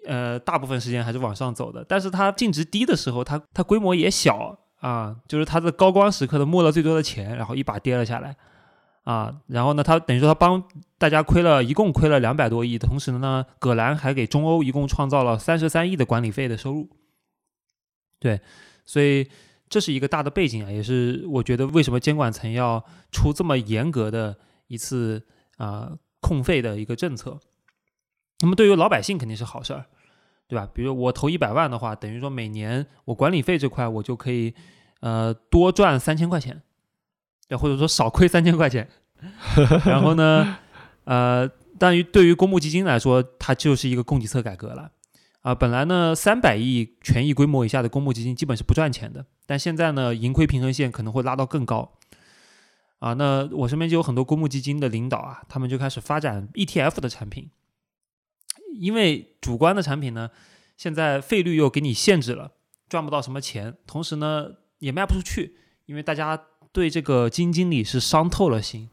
[0.07, 8.37] 呃，大部分时间还是往上走的，但是它净值低的时候，它它规模也小啊，就是它的高光时刻的摸了最多的钱，然后一把跌了下来。
[9.05, 10.63] 啊，然后呢，他等于说他帮
[10.99, 16.89] 大家亏了一共亏了两百多亿，同时呢，葛兰还给中欧一共创造了三十三亿的管理费的收入。
[18.21, 18.39] 对，
[18.85, 19.27] 所以
[19.71, 24.37] 这是一个大的背景啊，也是我觉得为什么监管层要出这么严格的
[24.69, 25.91] 一次啊
[26.21, 27.41] 控费的一个政策。
[28.41, 29.87] 那么对于老百姓肯定是好事儿，
[30.49, 30.69] 对吧？
[30.75, 34.55] 比如我投一百万的话，等于说每年我管理费这块我就可以
[35.01, 36.63] 呃多赚三千块钱。
[37.59, 38.89] 或者说少亏三千块钱，
[39.85, 40.59] 然后呢，
[41.03, 41.51] 呃，
[41.81, 44.93] 但于对于公募基金来说，它就是一个供给侧改革了
[45.43, 45.53] 啊。
[45.53, 51.91] 本来呢，三百亿权益规模以下的公募基金基本是不赚钱的，但现在呢，盈亏平衡线可能会拉到更高
[53.01, 53.15] 啊。
[53.15, 57.51] 那我身边就有很多公募基金的领导啊，他们就开始发展 ETF 的产品，
[58.75, 60.31] 因为主观的产品呢，
[60.77, 62.53] 现在费率又给你限制了，
[62.89, 65.57] 赚不到什么钱，同时呢，也卖不出去，
[65.87, 66.41] 因为大家。
[66.73, 68.89] 对这个基金经理是伤透了心，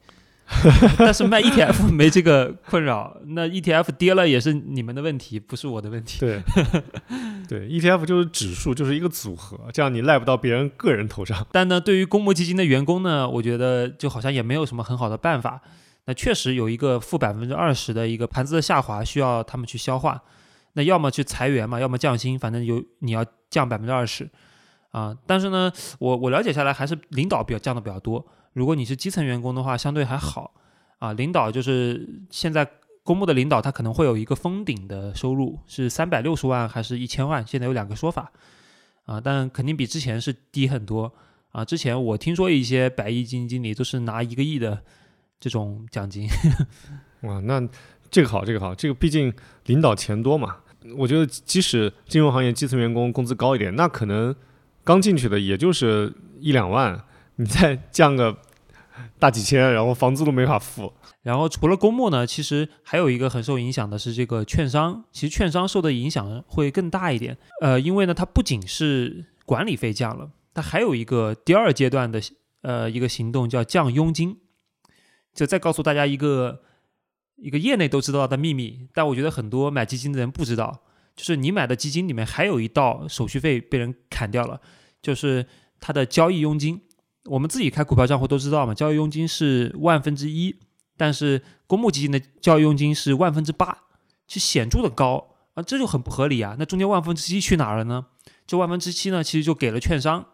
[0.97, 6.19] 但是卖 ETF 没这个困扰，那 ETF 跌了也是你们的问题，不是我的问题。
[6.19, 6.41] 对，
[7.47, 11.45] 对，ETF 就是指数，就是一个组合，这样你赖不到别人个人头上。
[11.51, 15.61] 但呢，对于公募基金的员工呢，我觉得就好像也没有什么很好的办法。
[16.08, 20.24] 那确实有一个负百分之二十的一个盘子的下滑，需要他们去消化。
[20.74, 24.30] 那要么去裁员嘛，要么降薪，反正有你要降百分之二十。
[24.91, 28.26] 啊，但是呢，我我了解下来还是领导比较降的比较多。
[28.54, 30.54] 如果你是基层员工的话，相对还好。
[31.00, 32.67] 啊，领导就是现在
[33.04, 37.46] 公募的领导，他可能会有一个封顶的收入，是三百六十万还是一千万？
[37.46, 38.32] 现在有两个说法。
[39.06, 41.13] 啊，但肯定比之前是低很多。
[41.52, 44.84] 啊，之前我听说一些百亿基金经理都是拿一个亿的
[45.39, 46.28] 这种奖金。
[47.21, 47.62] 哇，那
[48.10, 49.34] 这个好，这个好，这个毕竟
[49.65, 50.58] 领导钱多嘛。
[50.97, 54.36] 我觉得即使金融行业基层员工工资高一点，那可能。
[54.84, 57.04] 刚进去的也就是一两万，
[57.36, 58.38] 你再降个
[59.19, 60.93] 大几千，然后房租都没法付。
[61.23, 65.04] 然后除了公募呢，其实还有一个很受影响的是这个券商。
[65.12, 67.38] 其实券商受的影响会更大一点。
[67.62, 72.21] 呃，因为呢，它不仅是管理费降了，它还有一个第二阶段的
[72.62, 74.38] 呃一个行动叫降佣金。
[75.38, 76.63] 就再告诉大家一个
[77.36, 80.82] 一个业内都知道的秘密，但我觉得很多买基金的人不知道。
[81.15, 84.60] 就是你买的基金里面还有一道手续费被人砍掉了，
[85.02, 85.45] 就是
[85.80, 86.82] 它的交易佣金。
[87.26, 90.56] 我们自己开股票账户都知道嘛，交易佣金是万分之一，
[90.95, 93.78] 但是公募基金的交易佣金是万分之八，
[94.28, 96.56] 是显著的高啊，这就很不合理啊。
[96.58, 98.06] 那中间万分之七去哪儿了呢？
[98.45, 100.26] 这万分之七呢，其实就给了券商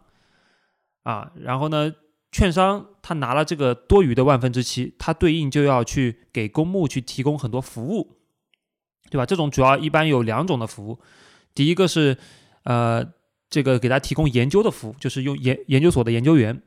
[1.03, 1.93] 啊，然后呢，
[2.33, 8.17] 券商他拿了这个多余的万分之七，他对应就要去给公募去提供很多服务。
[9.11, 9.27] 对吧？
[9.27, 10.97] 这种主要一般有两种的服务，
[11.53, 12.17] 第一个是，
[12.63, 13.05] 呃，
[13.47, 16.63] 这个给他提供研究的服务，就是用研研究所的研究员，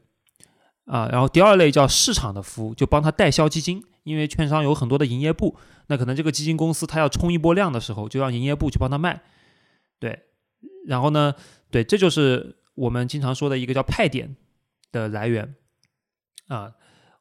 [0.84, 5.56] 啊，然后第二类叫市场的服务，就帮他代销基金，因为券商有很多的营业部，
[5.88, 9.20] 那可能这个基金公司他要冲一波量的时候，就让营业部去帮他卖，
[9.98, 10.16] 对，
[10.86, 11.34] 然后呢，
[11.72, 14.36] 对，这就是我们经常说的一个叫派点
[14.92, 15.54] 的来源，
[16.48, 16.72] 啊，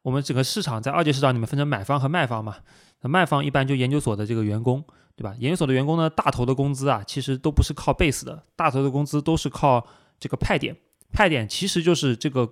[0.01, 2.57] 我们整个市场在二级市场里面分成买方和卖方嘛，
[3.01, 4.83] 那卖方一般就研究所的这个员工。
[5.17, 5.33] 对吧？
[5.39, 9.87] 研究所的员工呢，大头的工资啊，其实都不是靠 base 的，大头的工资都是靠
[10.19, 10.75] 这个派点。
[11.13, 12.49] 派点其实就是这个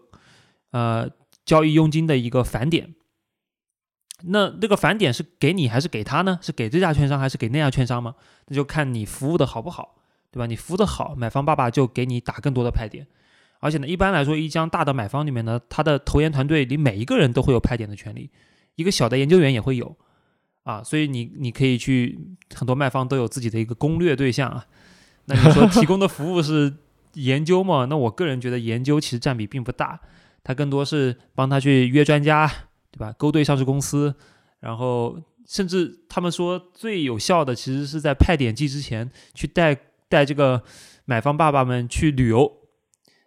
[0.72, 1.10] 呃
[1.44, 2.96] 交易佣金的一个返点。
[4.22, 6.40] 那这个返点是给你还是给他呢？
[6.42, 8.16] 是给这家券商还是给那家券商吗？
[8.48, 9.98] 那就看你服务的好不好，
[10.32, 10.46] 对吧？
[10.46, 13.06] 你服务的好，买方爸爸就给你打更多的派点。
[13.64, 18.30] 而且呢，一般来说，一家大的买方里面呢，他的投研团队里每一个人都会有派点的权利，
[18.76, 19.96] 一个小的研究员也会有。
[20.64, 22.18] 啊，所以你你可以去
[22.56, 24.66] 很多卖方都有自己的一个攻略对象啊。
[25.26, 26.74] 那你说提供的服务是
[27.16, 27.86] 研究嘛？
[27.90, 30.00] 那我个人觉得研究其实占比并不大，
[30.42, 32.50] 它更多是帮他去约专家，
[32.92, 33.14] 对吧？
[33.18, 34.16] 勾兑上市公司，
[34.62, 40.64] 然后甚至他们说最有效的，其实是在派点季之前去带带这个
[41.04, 42.50] 买方爸爸们去旅游，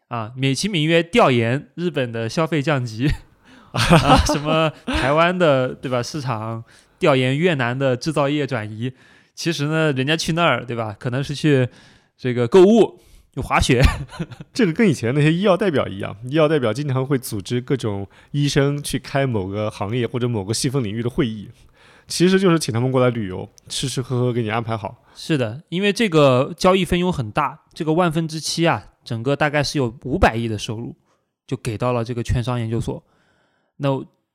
[0.08, 3.08] 啊，美其名曰调研日本的消费降级，
[3.72, 6.64] 啊，什么台湾的对吧市场
[6.98, 8.92] 调研越南的制造业转移，
[9.34, 11.68] 其实呢，人家去那儿对吧，可能是去
[12.16, 13.00] 这个购物。
[13.36, 13.82] 有滑雪，
[14.54, 21.50] 这个跟以前那些医药代表一样，医药代表经常会组织各种医生去开某个行业或者某个细分领域的会议，
[22.08, 25.04] 其实就是请他们过来旅游，吃吃喝喝给你安排好。
[25.14, 30.94] 是的，因为这个交易费用很大，这个万分之七啊，整个大概是有五百亿的收入，
[31.46, 33.02] 就给到了这个券商研究所。
[33.76, 33.88] 那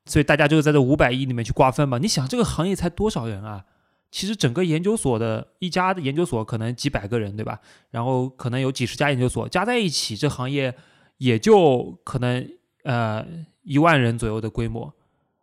[0.06, 1.98] 所以大家就在这五百亿里面去瓜分嘛。
[1.98, 3.64] 你想这个行业才多少人啊？
[4.10, 7.60] 其实整个研究所的一家的研究所可能几百个人，对吧？
[7.90, 10.74] 然后可能有几十家研究所加在一起，这行业
[11.16, 12.46] 也就可能
[12.82, 13.24] 呃
[13.62, 14.92] 一万人左右的规模，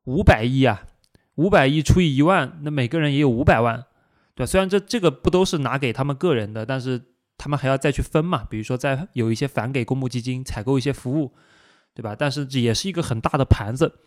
[0.04, 0.84] 五百亿啊，
[1.36, 3.86] 五百亿除以一万，那每个人也有五百万，
[4.36, 7.02] 对虽然这这个不都是拿给他们个人的，但是
[7.40, 11.34] 他们还要再去分嘛，比如说再有一些返给公募基金，采购一些服务，
[11.96, 12.16] 对吧？
[12.16, 14.00] 但是这也是一个很大的盘子。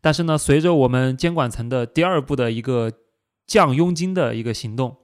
[0.00, 2.90] 但是呢，随着我们监管层的第二步的一个。
[3.48, 4.96] 降佣金的一个行动，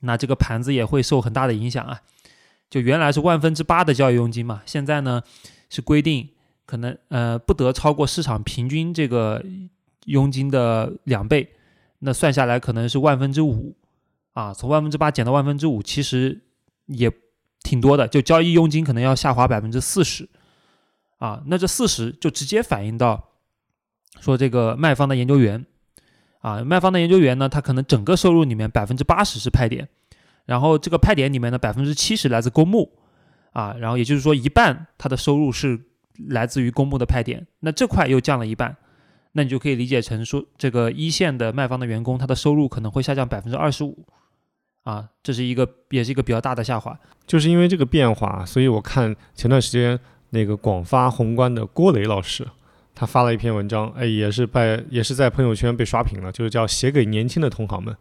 [0.00, 2.00] 那这个盘子也会受很大的影响啊。
[2.68, 5.22] 就原来是万分之八的交易佣金嘛，现在呢
[5.70, 6.28] 是规定
[6.64, 9.40] 可能呃不得超过市场平均这个
[10.06, 11.48] 佣金的两倍，
[12.00, 13.76] 那算下来可能是万分之五
[14.32, 14.52] 啊。
[14.52, 16.40] 从万分之八减到万分之五，其实
[16.86, 17.12] 也
[17.62, 20.28] 挺多的，就交易佣金可能要下滑百分之四十
[21.18, 21.42] 啊。
[21.46, 23.28] 那这四十就直接反映到
[24.20, 25.64] 说这个卖方的研究员。
[26.42, 29.88] 啊，卖方的研究员呢，他可能整个收入里面百分之八十是派点，
[30.44, 32.88] 然后这个派点里面呢，百分之七十来自公募，
[33.50, 35.80] 啊，然后也就是说一半他的收入是
[36.28, 38.76] 来自于公募的派点，那这块又降了一半，
[39.32, 44.06] 那你就可以理解成说，这个一线的卖方的员工他的收入可能会下降百分之二十五，
[44.86, 46.96] 啊，这是一个也是一个比较大的下滑，
[47.26, 49.98] 就是因为这个变化，所以我看前段时间
[50.30, 52.46] 那个广发宏观的郭雷老师。
[52.98, 57.94] 他发了一篇文章，哎，也是被也是在朋友圈被刷屏了，就是叫写给年轻的同行们。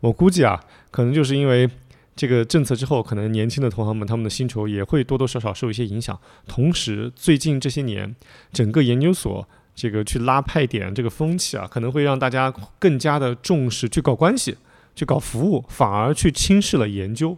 [0.00, 1.70] 我估计啊，可能就是因为
[2.14, 6.20] 这个政策之后，可能年轻的同行们他们的薪酬也会多多少少受一些影响。
[6.46, 8.14] 同时，最近这些年，
[8.52, 14.54] 整个研究所这个去拉派点这个风气啊，可能会让大家更加的重视去搞关系、
[14.94, 17.36] 去搞服务，反而去轻视了研究，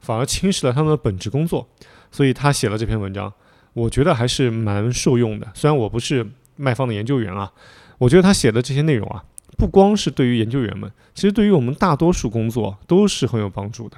[0.00, 1.68] 反而轻视了他们的本职工作。
[2.10, 3.32] 所以他写了这篇文章，
[3.72, 5.48] 我觉得还是蛮受用的。
[5.54, 6.26] 虽然我不是。
[6.56, 7.50] 卖方的研究员啊，
[7.96, 9.24] 我觉得他写的这些内容啊，
[9.56, 13.96] 不光是对于研究员们，其实对于我们大多数工作都是很有帮助的。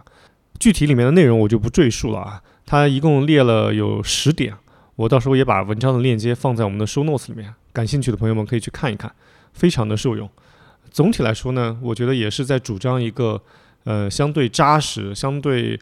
[0.60, 4.54] 具体里面的内容我就不赘述了啊，他一共列了有十点，
[4.94, 9.12] 我到时候也把文章的链接放在我们的 show notes 里面，感兴趣的朋友们可以去看一看，
[9.52, 10.30] 非常的受用。
[10.92, 13.42] 总体来说呢，我觉得也是在主张一个
[13.84, 15.76] 呃相对扎实、相对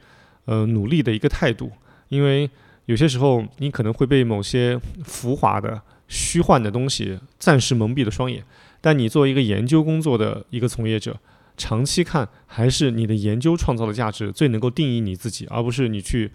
[0.46, 1.70] 呃努力的一个态度，
[2.08, 2.48] 因为
[2.86, 5.82] 有些时候你可能会被某些浮华的。
[6.12, 8.42] 虚幻的东西暂时蒙蔽了双眼，
[8.80, 11.16] 但你作为一个研究工作的一个从业者，
[11.56, 16.32] 长期看还是你的研究创造的价值最能够定义你自己，而不是你去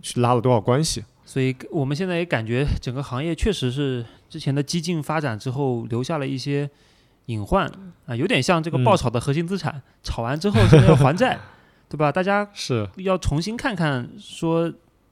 [0.00, 1.04] 去拉了多少关系。
[1.26, 6.70] 所以我们现在也感觉整个行业确实是之前的激进发展之后留下了一些
[7.28, 7.66] 隐患
[8.04, 11.38] 啊，有点像这个爆炒的核心资产，炒完之后现在要还债，
[11.88, 12.12] 对吧？
[12.12, 14.70] 大家是要重新看看说。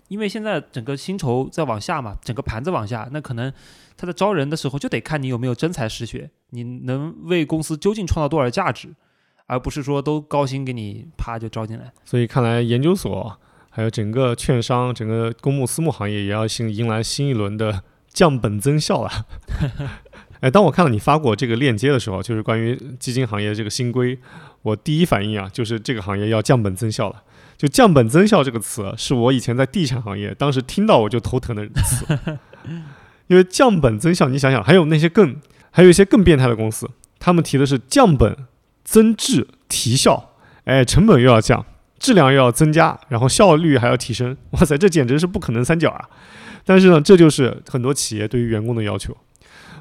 [0.09, 3.53] 因为现在整个薪酬在往下嘛，整个盘子往下，那可能
[3.97, 8.95] 他在招人的时候就得看你有没有真才实学，你能为公司究竟创造多少价值，
[9.47, 11.93] 而不是说都高薪给你啪就招进来。
[12.05, 13.37] 所以看来研究所
[13.69, 19.11] 还有整个券商、整个公募私募行业也要新迎来新一轮的降本增效了。
[20.41, 24.19] 哎，当我看到你发过这个链接的时候，就是关于基金行业这个新规，
[24.63, 27.23] 我第一反应啊就是这个行业要降本增效了。
[27.57, 32.07] 就降本增效这个词，是我以前在地产行业当时听到我就头疼的词，
[33.29, 35.35] 因为降本增效，你想想，还有那些更，
[35.71, 36.87] 还有一些更变态的公司，
[37.19, 38.37] 他们提的是降本
[38.85, 40.35] 增质提效，
[40.65, 41.65] 哎，成本又要降，
[41.99, 46.05] 质量又要增加，然后效率还要提升，哇塞，这简直是不可能三角啊！
[46.67, 49.17] 但是呢，这就是很多企业对于员工的要求。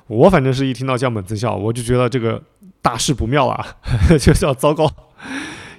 [0.08, 2.42] 我反正是一听到降本增效，我就觉得这个
[2.82, 3.66] 大事不妙啊，
[4.20, 4.92] 就是要糟糕，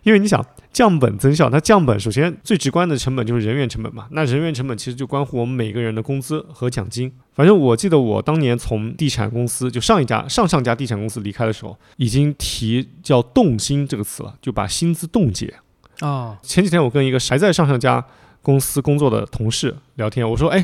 [0.02, 0.44] 因为你想。
[0.76, 4.06] 降本增效，它降本首先最直观的成本就是人员成本嘛。
[4.10, 7.10] 那人员成本其实就关乎我们每个人的工资和奖金。
[7.32, 15.54] 反正我记得我当年从地产公司就上一家 上上家地产公司离开的时候，已经提叫冻薪这个词了，就把薪资冻结。
[16.00, 18.04] 啊，前几天我跟一个还在上上家
[18.42, 20.62] 公司工作的同事聊天，我说：“哎，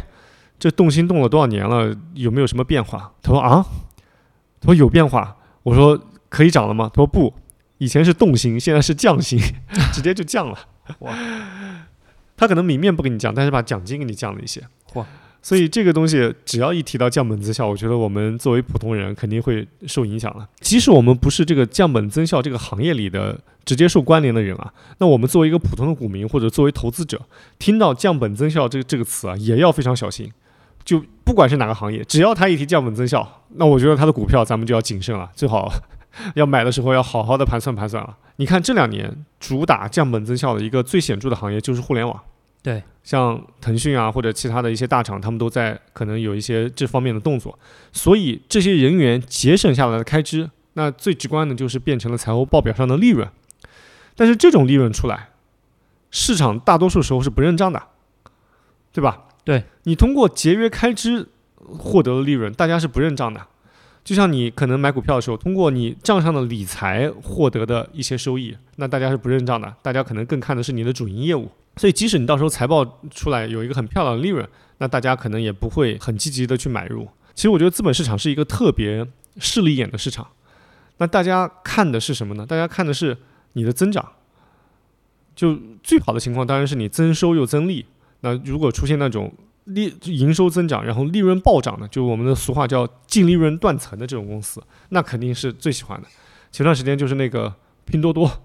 [0.63, 1.93] 这动心动了多少年了？
[2.15, 3.67] 有没有什么变化？”他说：“啊，
[4.61, 6.01] 他说有变化。”我说
[6.31, 6.89] ：“可以涨了吗？
[6.95, 7.35] 他说不，
[7.79, 9.41] 以前是动心，现在是降薪，
[9.93, 10.57] 直接就降了。
[11.01, 11.13] 哇！
[12.39, 14.63] 他可能明面不跟你降，但是把奖金给你降了一些。
[14.95, 15.05] 哇！
[15.43, 20.49] 所以这个东西只要一提到降本增效，我觉得我们作为普通人肯定会受影响了。
[20.61, 27.21] 即使我们不是这个降本增效这个行业里的直接受关联的人啊，那我们作为一个普通的股民或者作为投资者，
[27.59, 30.33] 听到降本增效这个这个词啊，也要非常小心。
[30.85, 35.73] 就不管是哪个行业，只要他一提降本增效，那我觉得他的股票咱们就要谨慎了，最好
[36.35, 38.17] 要买的时候要好好的盘算盘算了。
[38.37, 42.21] 你看这两年主打降本增效的一个最显著的行业就是互联网。
[42.63, 47.59] 对，像腾讯啊，或者其他的一些大厂，他们都在可能有一些这方面的动作，
[47.93, 53.29] 所以这些人员节省下来的开支，那最直观的就是变成了财务报表上的利润。
[54.15, 55.31] 但是这种利润出来，
[56.11, 57.83] 市场大多数时候是不认账的，
[58.93, 59.25] 对吧？
[59.45, 63.41] 对你通过节约开支获得的利润，大家是不认账的。
[64.05, 71.49] 就像你可能买股票的时候，通过你账上的理财获得的一些收益，那大家是不认账的，大家可能更看的是你的主营业务。
[71.77, 74.47] 所以，即使你到时候财报出来有一个很漂亮的利润，
[74.79, 77.09] 那大家可能也不会很积极的去买入。
[77.35, 79.07] 其实，我觉得资本市场是一个特别
[79.39, 80.27] 势利眼的市场。
[80.99, 82.45] 那大家看的是什么呢？
[82.45, 83.17] 大家看的是
[83.53, 84.07] 你的增长。
[85.35, 87.87] 就最好的情况当然是你增收又增利。
[88.23, 89.33] 那如果出现那种
[89.67, 96.09] 利营收增长，然后利润暴涨的，就我们的俗话叫净利润断层的这种公司，那肯定是最喜欢的。
[96.51, 97.55] 前段时间就是那个
[97.85, 98.31] 拼多多。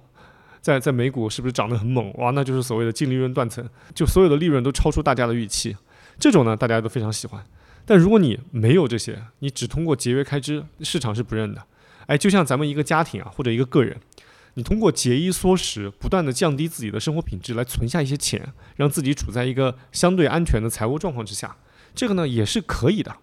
[0.59, 2.11] 在在美股是不是涨得很猛？
[2.15, 3.65] 哇，那就是所谓的净利润断层，
[3.95, 5.73] 就所有的利润都超出大家的预期。
[6.19, 7.41] 这种呢，大家都非常喜欢。
[7.85, 11.63] 但如果你没有这些，你只通过节约开支，市场是不认的。
[12.07, 13.95] 哎，就像咱们一个家庭啊，或者一个个人，
[14.57, 18.41] 你通过节衣缩食，不断的降低自己的生活品质，来存下一些钱，
[18.75, 21.55] 让自己处在一个相对安全的财务状况之下，
[21.93, 23.15] 这个呢也是可以的。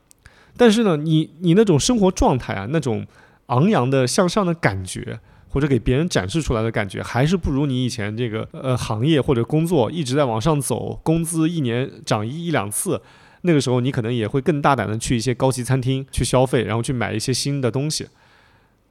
[0.56, 3.04] 但是呢，你你那种生活状态啊，那种
[3.46, 5.18] 昂扬的向上的感觉。
[5.48, 13.00] 或者给别人展示出来的感觉，还是不如你以前这个呃行业或者工作一直在往上走，工资一年涨一一两次，
[13.42, 18.08] 那个时候你可能也会更大胆的去一些高级餐厅去消费，然后去买一些新的东西。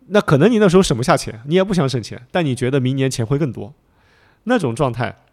[0.08, 3.74] 那可能你那时候省不下钱，你也不想省钱，但你觉得明年钱会更多，
[4.44, 5.24] 那种状态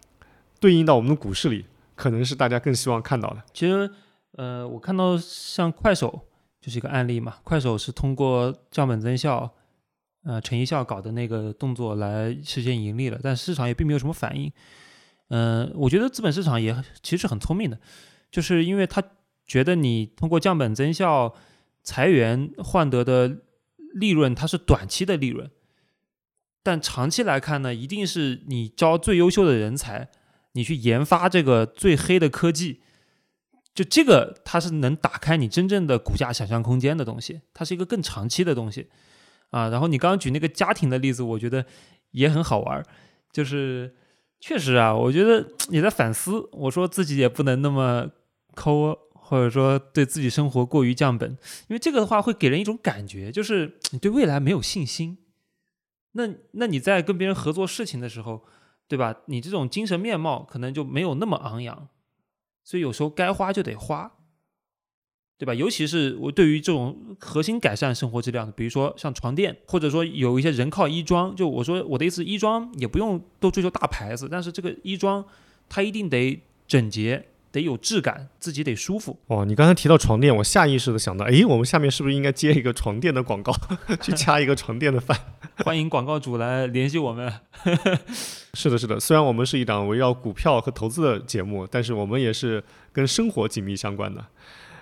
[0.58, 3.42] 对应到我们的股市里，可能是大家更希望看到的。
[3.52, 3.90] 其实，
[4.32, 6.26] 呃，我看到像快手
[6.60, 9.50] 就是一个案例嘛，快手是通过降本增效。
[10.22, 14.52] 呃，陈一笑搞的那个动作来实现盈利了，但市场也并没有什么反应。
[15.28, 17.80] 嗯，我觉得资本市场也其实很聪明的，
[18.30, 19.02] 就是因为他
[19.46, 21.34] 觉得你通过降本增效、
[21.82, 23.38] 裁员换得的
[23.94, 25.50] 利润，它是短期的利润，
[26.62, 30.08] 但长期来看呢，一定是你招最优秀的人才，
[30.52, 32.80] 你去研发这个最黑的科技，
[33.74, 38.88] 就这个它是能打开你真正的股价想象空间的东西，它是一个更长期的东西。
[39.50, 41.66] 啊，然后你刚刚举那个家庭的例子，我觉得
[42.12, 42.86] 也很好玩儿，
[43.32, 43.96] 就是
[44.38, 48.08] 确实啊，我觉得也在反思，我说自己也不能那么
[48.54, 48.96] 抠，
[49.30, 51.30] 或者说对自己生活过于降本，
[51.68, 55.18] 因为这个的话会给人一种感觉，就是你对未来没有信心。
[56.12, 58.44] 那那你在跟别人合作事情的时候，
[58.88, 59.14] 对吧？
[59.26, 61.88] 你这种精神面貌可能就没有那么昂扬，
[62.64, 64.16] 所以有时候该花就得花。
[65.38, 65.54] 对吧？
[65.54, 71.34] 尤其是我对于这种核心改善生活质量的，比如说像床垫，或者说有一些人靠衣装。
[71.34, 75.24] 就我说我的意思，衣装也不用都追求大牌子，但是这个衣装
[75.66, 79.18] 它一定得整洁，得有质感，自己得舒服。
[79.26, 83.52] 哦，你刚才提到床垫，我下意识的想到，哎，我们下面是不是应该接一个床垫的广告，
[84.00, 85.18] 去 掐一个床垫的饭？
[85.64, 87.32] 欢迎广告主来联系我们。
[88.54, 88.98] 是的，是的。
[88.98, 94.24] 虽然我们是一档围绕股票和投资的节目，但是我们也是跟生活紧密相关的。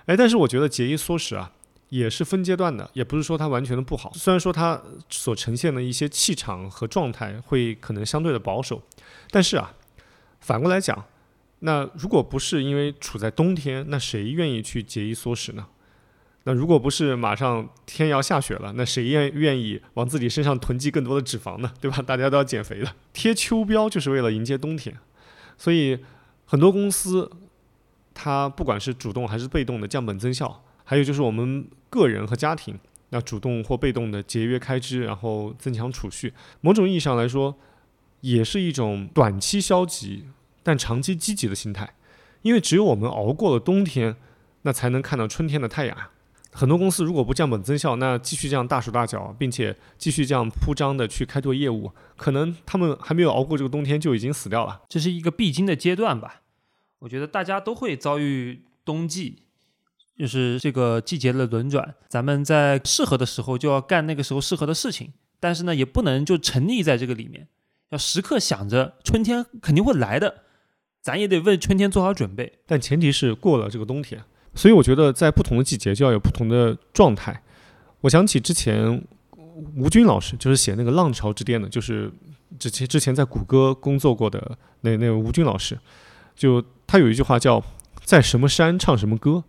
[0.07, 1.51] 哎，但是我觉得节衣缩食啊，
[1.89, 4.13] 也是分阶段的，也不是说它完全的不好。
[4.15, 8.81] 虽然说它所呈现的一些气场和状态会可能相对的保守，
[9.31, 9.75] 但是啊，
[10.41, 11.05] 反过来讲，
[11.61, 15.67] 那如果不是因为处在冬天，那谁愿意去节衣缩食呢？
[16.45, 21.73] 那如果不是马上天要下雪了，那谁愿愿意往自己身上囤积更多的脂肪呢？
[21.81, 22.01] 对吧？
[22.03, 24.97] 大家都要减肥的，贴秋膘就是为了迎接冬天，
[25.57, 25.99] 所以
[26.47, 27.31] 很多公司。
[28.21, 32.77] 它不管是主动还是被动的降本增效，还有就是我们个人和家庭，
[33.11, 37.57] 那主动或被动的节约开支，然后增强储蓄，某种意义上来说，
[38.23, 40.25] 也是一种短期消极
[40.69, 41.95] 但长期积极的心态。
[42.43, 44.15] 因为只有我们熬过了冬天，
[44.63, 45.97] 那才能看到春天的太阳。
[46.53, 54.83] 很多公司如果不降本增效，那继续这样大手大脚，并且继续这样铺张的去开拓业务，可能他们还没有熬过这个冬天就已经死掉了。
[54.91, 56.43] 这是一个必经的阶段吧。
[56.99, 59.43] 我觉得大家都会遭遇冬季，
[60.19, 61.95] 就是这个季节的轮转。
[62.09, 67.49] 咱们在适合的时候就要干那个时候适合的事情，但是呢，也不能就沉溺在这个里面，
[67.91, 70.43] 要时刻想着春天肯定会来的，
[71.03, 72.53] 咱也得为春天做好准备。
[72.67, 74.23] 但前提是过了这个冬天。
[74.55, 77.43] 所以我觉得在不同的季节就要有不同的状态。
[78.01, 79.03] 我想起之前
[79.77, 82.11] 吴军老师就是写那个《浪潮之巅》的，就是
[82.59, 85.79] 之前之前在谷歌工作过的那那位吴军老师，
[86.35, 87.63] 就他有一句话叫
[88.05, 89.45] “在什么山唱什么歌”，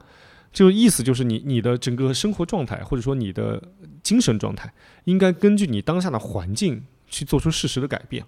[0.52, 3.62] 就意思就是你你的整个生活状态或者说你的
[4.04, 4.72] 精神状态，
[5.06, 8.26] 应该根据你当下的环境去做出适时的改变，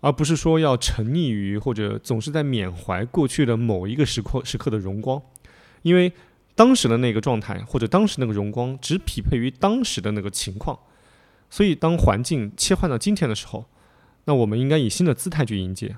[0.00, 5.20] 而不是说要沉溺于或者总是在缅怀过去的某一个时刻时刻的荣光。
[5.82, 6.12] 因为
[6.54, 10.78] 当时的那个状态或者当时那个荣光只匹配于当时的那个情况，
[11.48, 13.64] 所以当环境切换到今天的时候，
[14.24, 15.96] 那我们应该以新的姿态去迎接。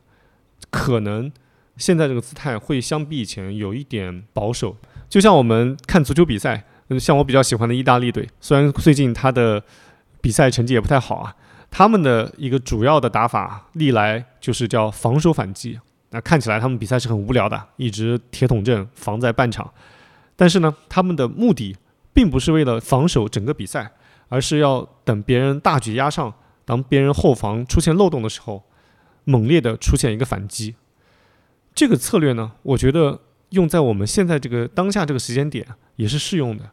[0.71, 1.33] 可能
[1.77, 4.77] 现在这个姿态会相比以前有一点保守，
[5.09, 6.65] 就像我们看足球比赛，
[7.01, 9.65] 像我比较喜欢的意大利队，虽然最近他的
[10.21, 11.35] 比赛成绩也不太好啊，
[11.73, 15.81] 他们的一个主要的打法历来就是叫防守反击。
[16.11, 19.73] 那看起来他们比赛是很无聊的，一直铁桶阵防在半场。
[20.37, 21.75] 但是呢，他们的目的
[22.12, 23.91] 并不是为了防守整个比赛，
[24.29, 26.35] 而是要等别人大举压上，
[26.66, 28.62] 当别人后防出现漏洞的时候，
[29.25, 30.75] 猛烈的出现一个反击。
[31.75, 33.18] 这个策略呢，我觉得
[33.49, 35.66] 用在我们现在这个当下这个时间点
[35.97, 36.70] 也是适用的，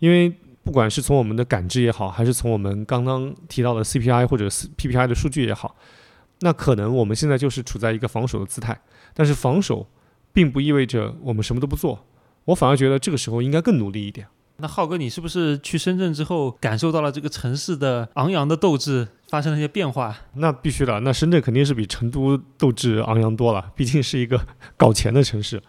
[0.00, 0.34] 因为
[0.70, 5.74] 不管是从我们的感知也好，还是从我们刚刚提到的 CPI 或者 PPI 的数据也好。
[6.42, 8.80] 那可能我们现在就是处在一个防守的姿态，
[9.12, 9.88] 但是防守
[10.32, 12.06] 并不意味着我们什么都不做。
[12.44, 14.28] 我反而觉得这个时候应该更努力一点。
[14.58, 20.16] 那浩哥，你是不是去深圳之后感受到了这个城市的昂扬的斗志发生了一些变化？
[20.34, 24.40] 那必须的，那深圳肯定是比成都斗志昂扬多了，毕竟是一个
[24.76, 25.60] 搞钱的城市。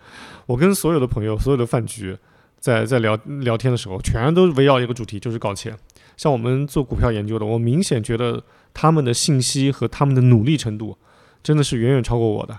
[0.45, 2.15] 我跟所有的朋友、所有的饭局
[2.61, 5.77] 在在聊聊天的时候，全都围绕一个主题，就是搞钱。
[6.15, 8.41] 像我们做股票研究的，我明显觉得。
[8.73, 10.97] 他们的信息和他们的努力程度，
[11.43, 12.57] 真的是远远超过我的，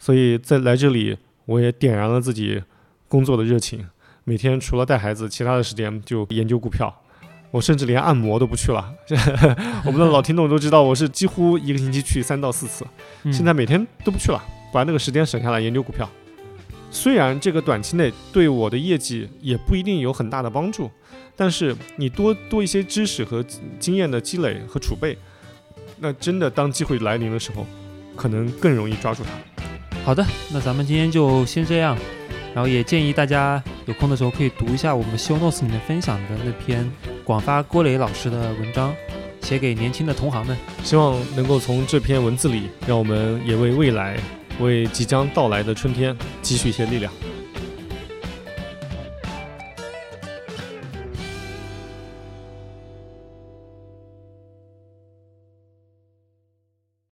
[0.00, 2.60] 所以在来这里，我也点燃了自己
[3.06, 3.86] 工作的热情。
[4.24, 6.92] 每天除了带孩子，其他的时间就研究股票。
[7.52, 8.92] 我甚至连按摩都不去了。
[9.86, 12.84] 我们的老听众都知道，我是几乎一个星期去三到四次，
[13.30, 14.42] 现在每天都不去了，
[14.72, 16.10] 把那个时间省下来研究股票。
[16.94, 20.88] 虽然这个短期内对我的业绩也不一定有很大的帮助，
[21.34, 23.44] 但是你多多一些知识和
[23.80, 25.18] 经验的积累和储备。
[25.98, 27.66] 那真的，当机会来临的时候，
[28.14, 29.98] 可能更容易抓住它。
[30.04, 31.98] 好的，那咱们今天就先这样，
[32.54, 36.88] 然后也建议大家有空的时候可以读一下我们修诺斯里面分享的那篇
[37.24, 38.94] 广发郭磊老师的文章，
[39.42, 40.56] 写给年轻的同行们。
[40.84, 44.16] 希望能够从这篇文字里，让我们也为未来、
[44.60, 47.12] 为即将到来的春天积蓄一些力量。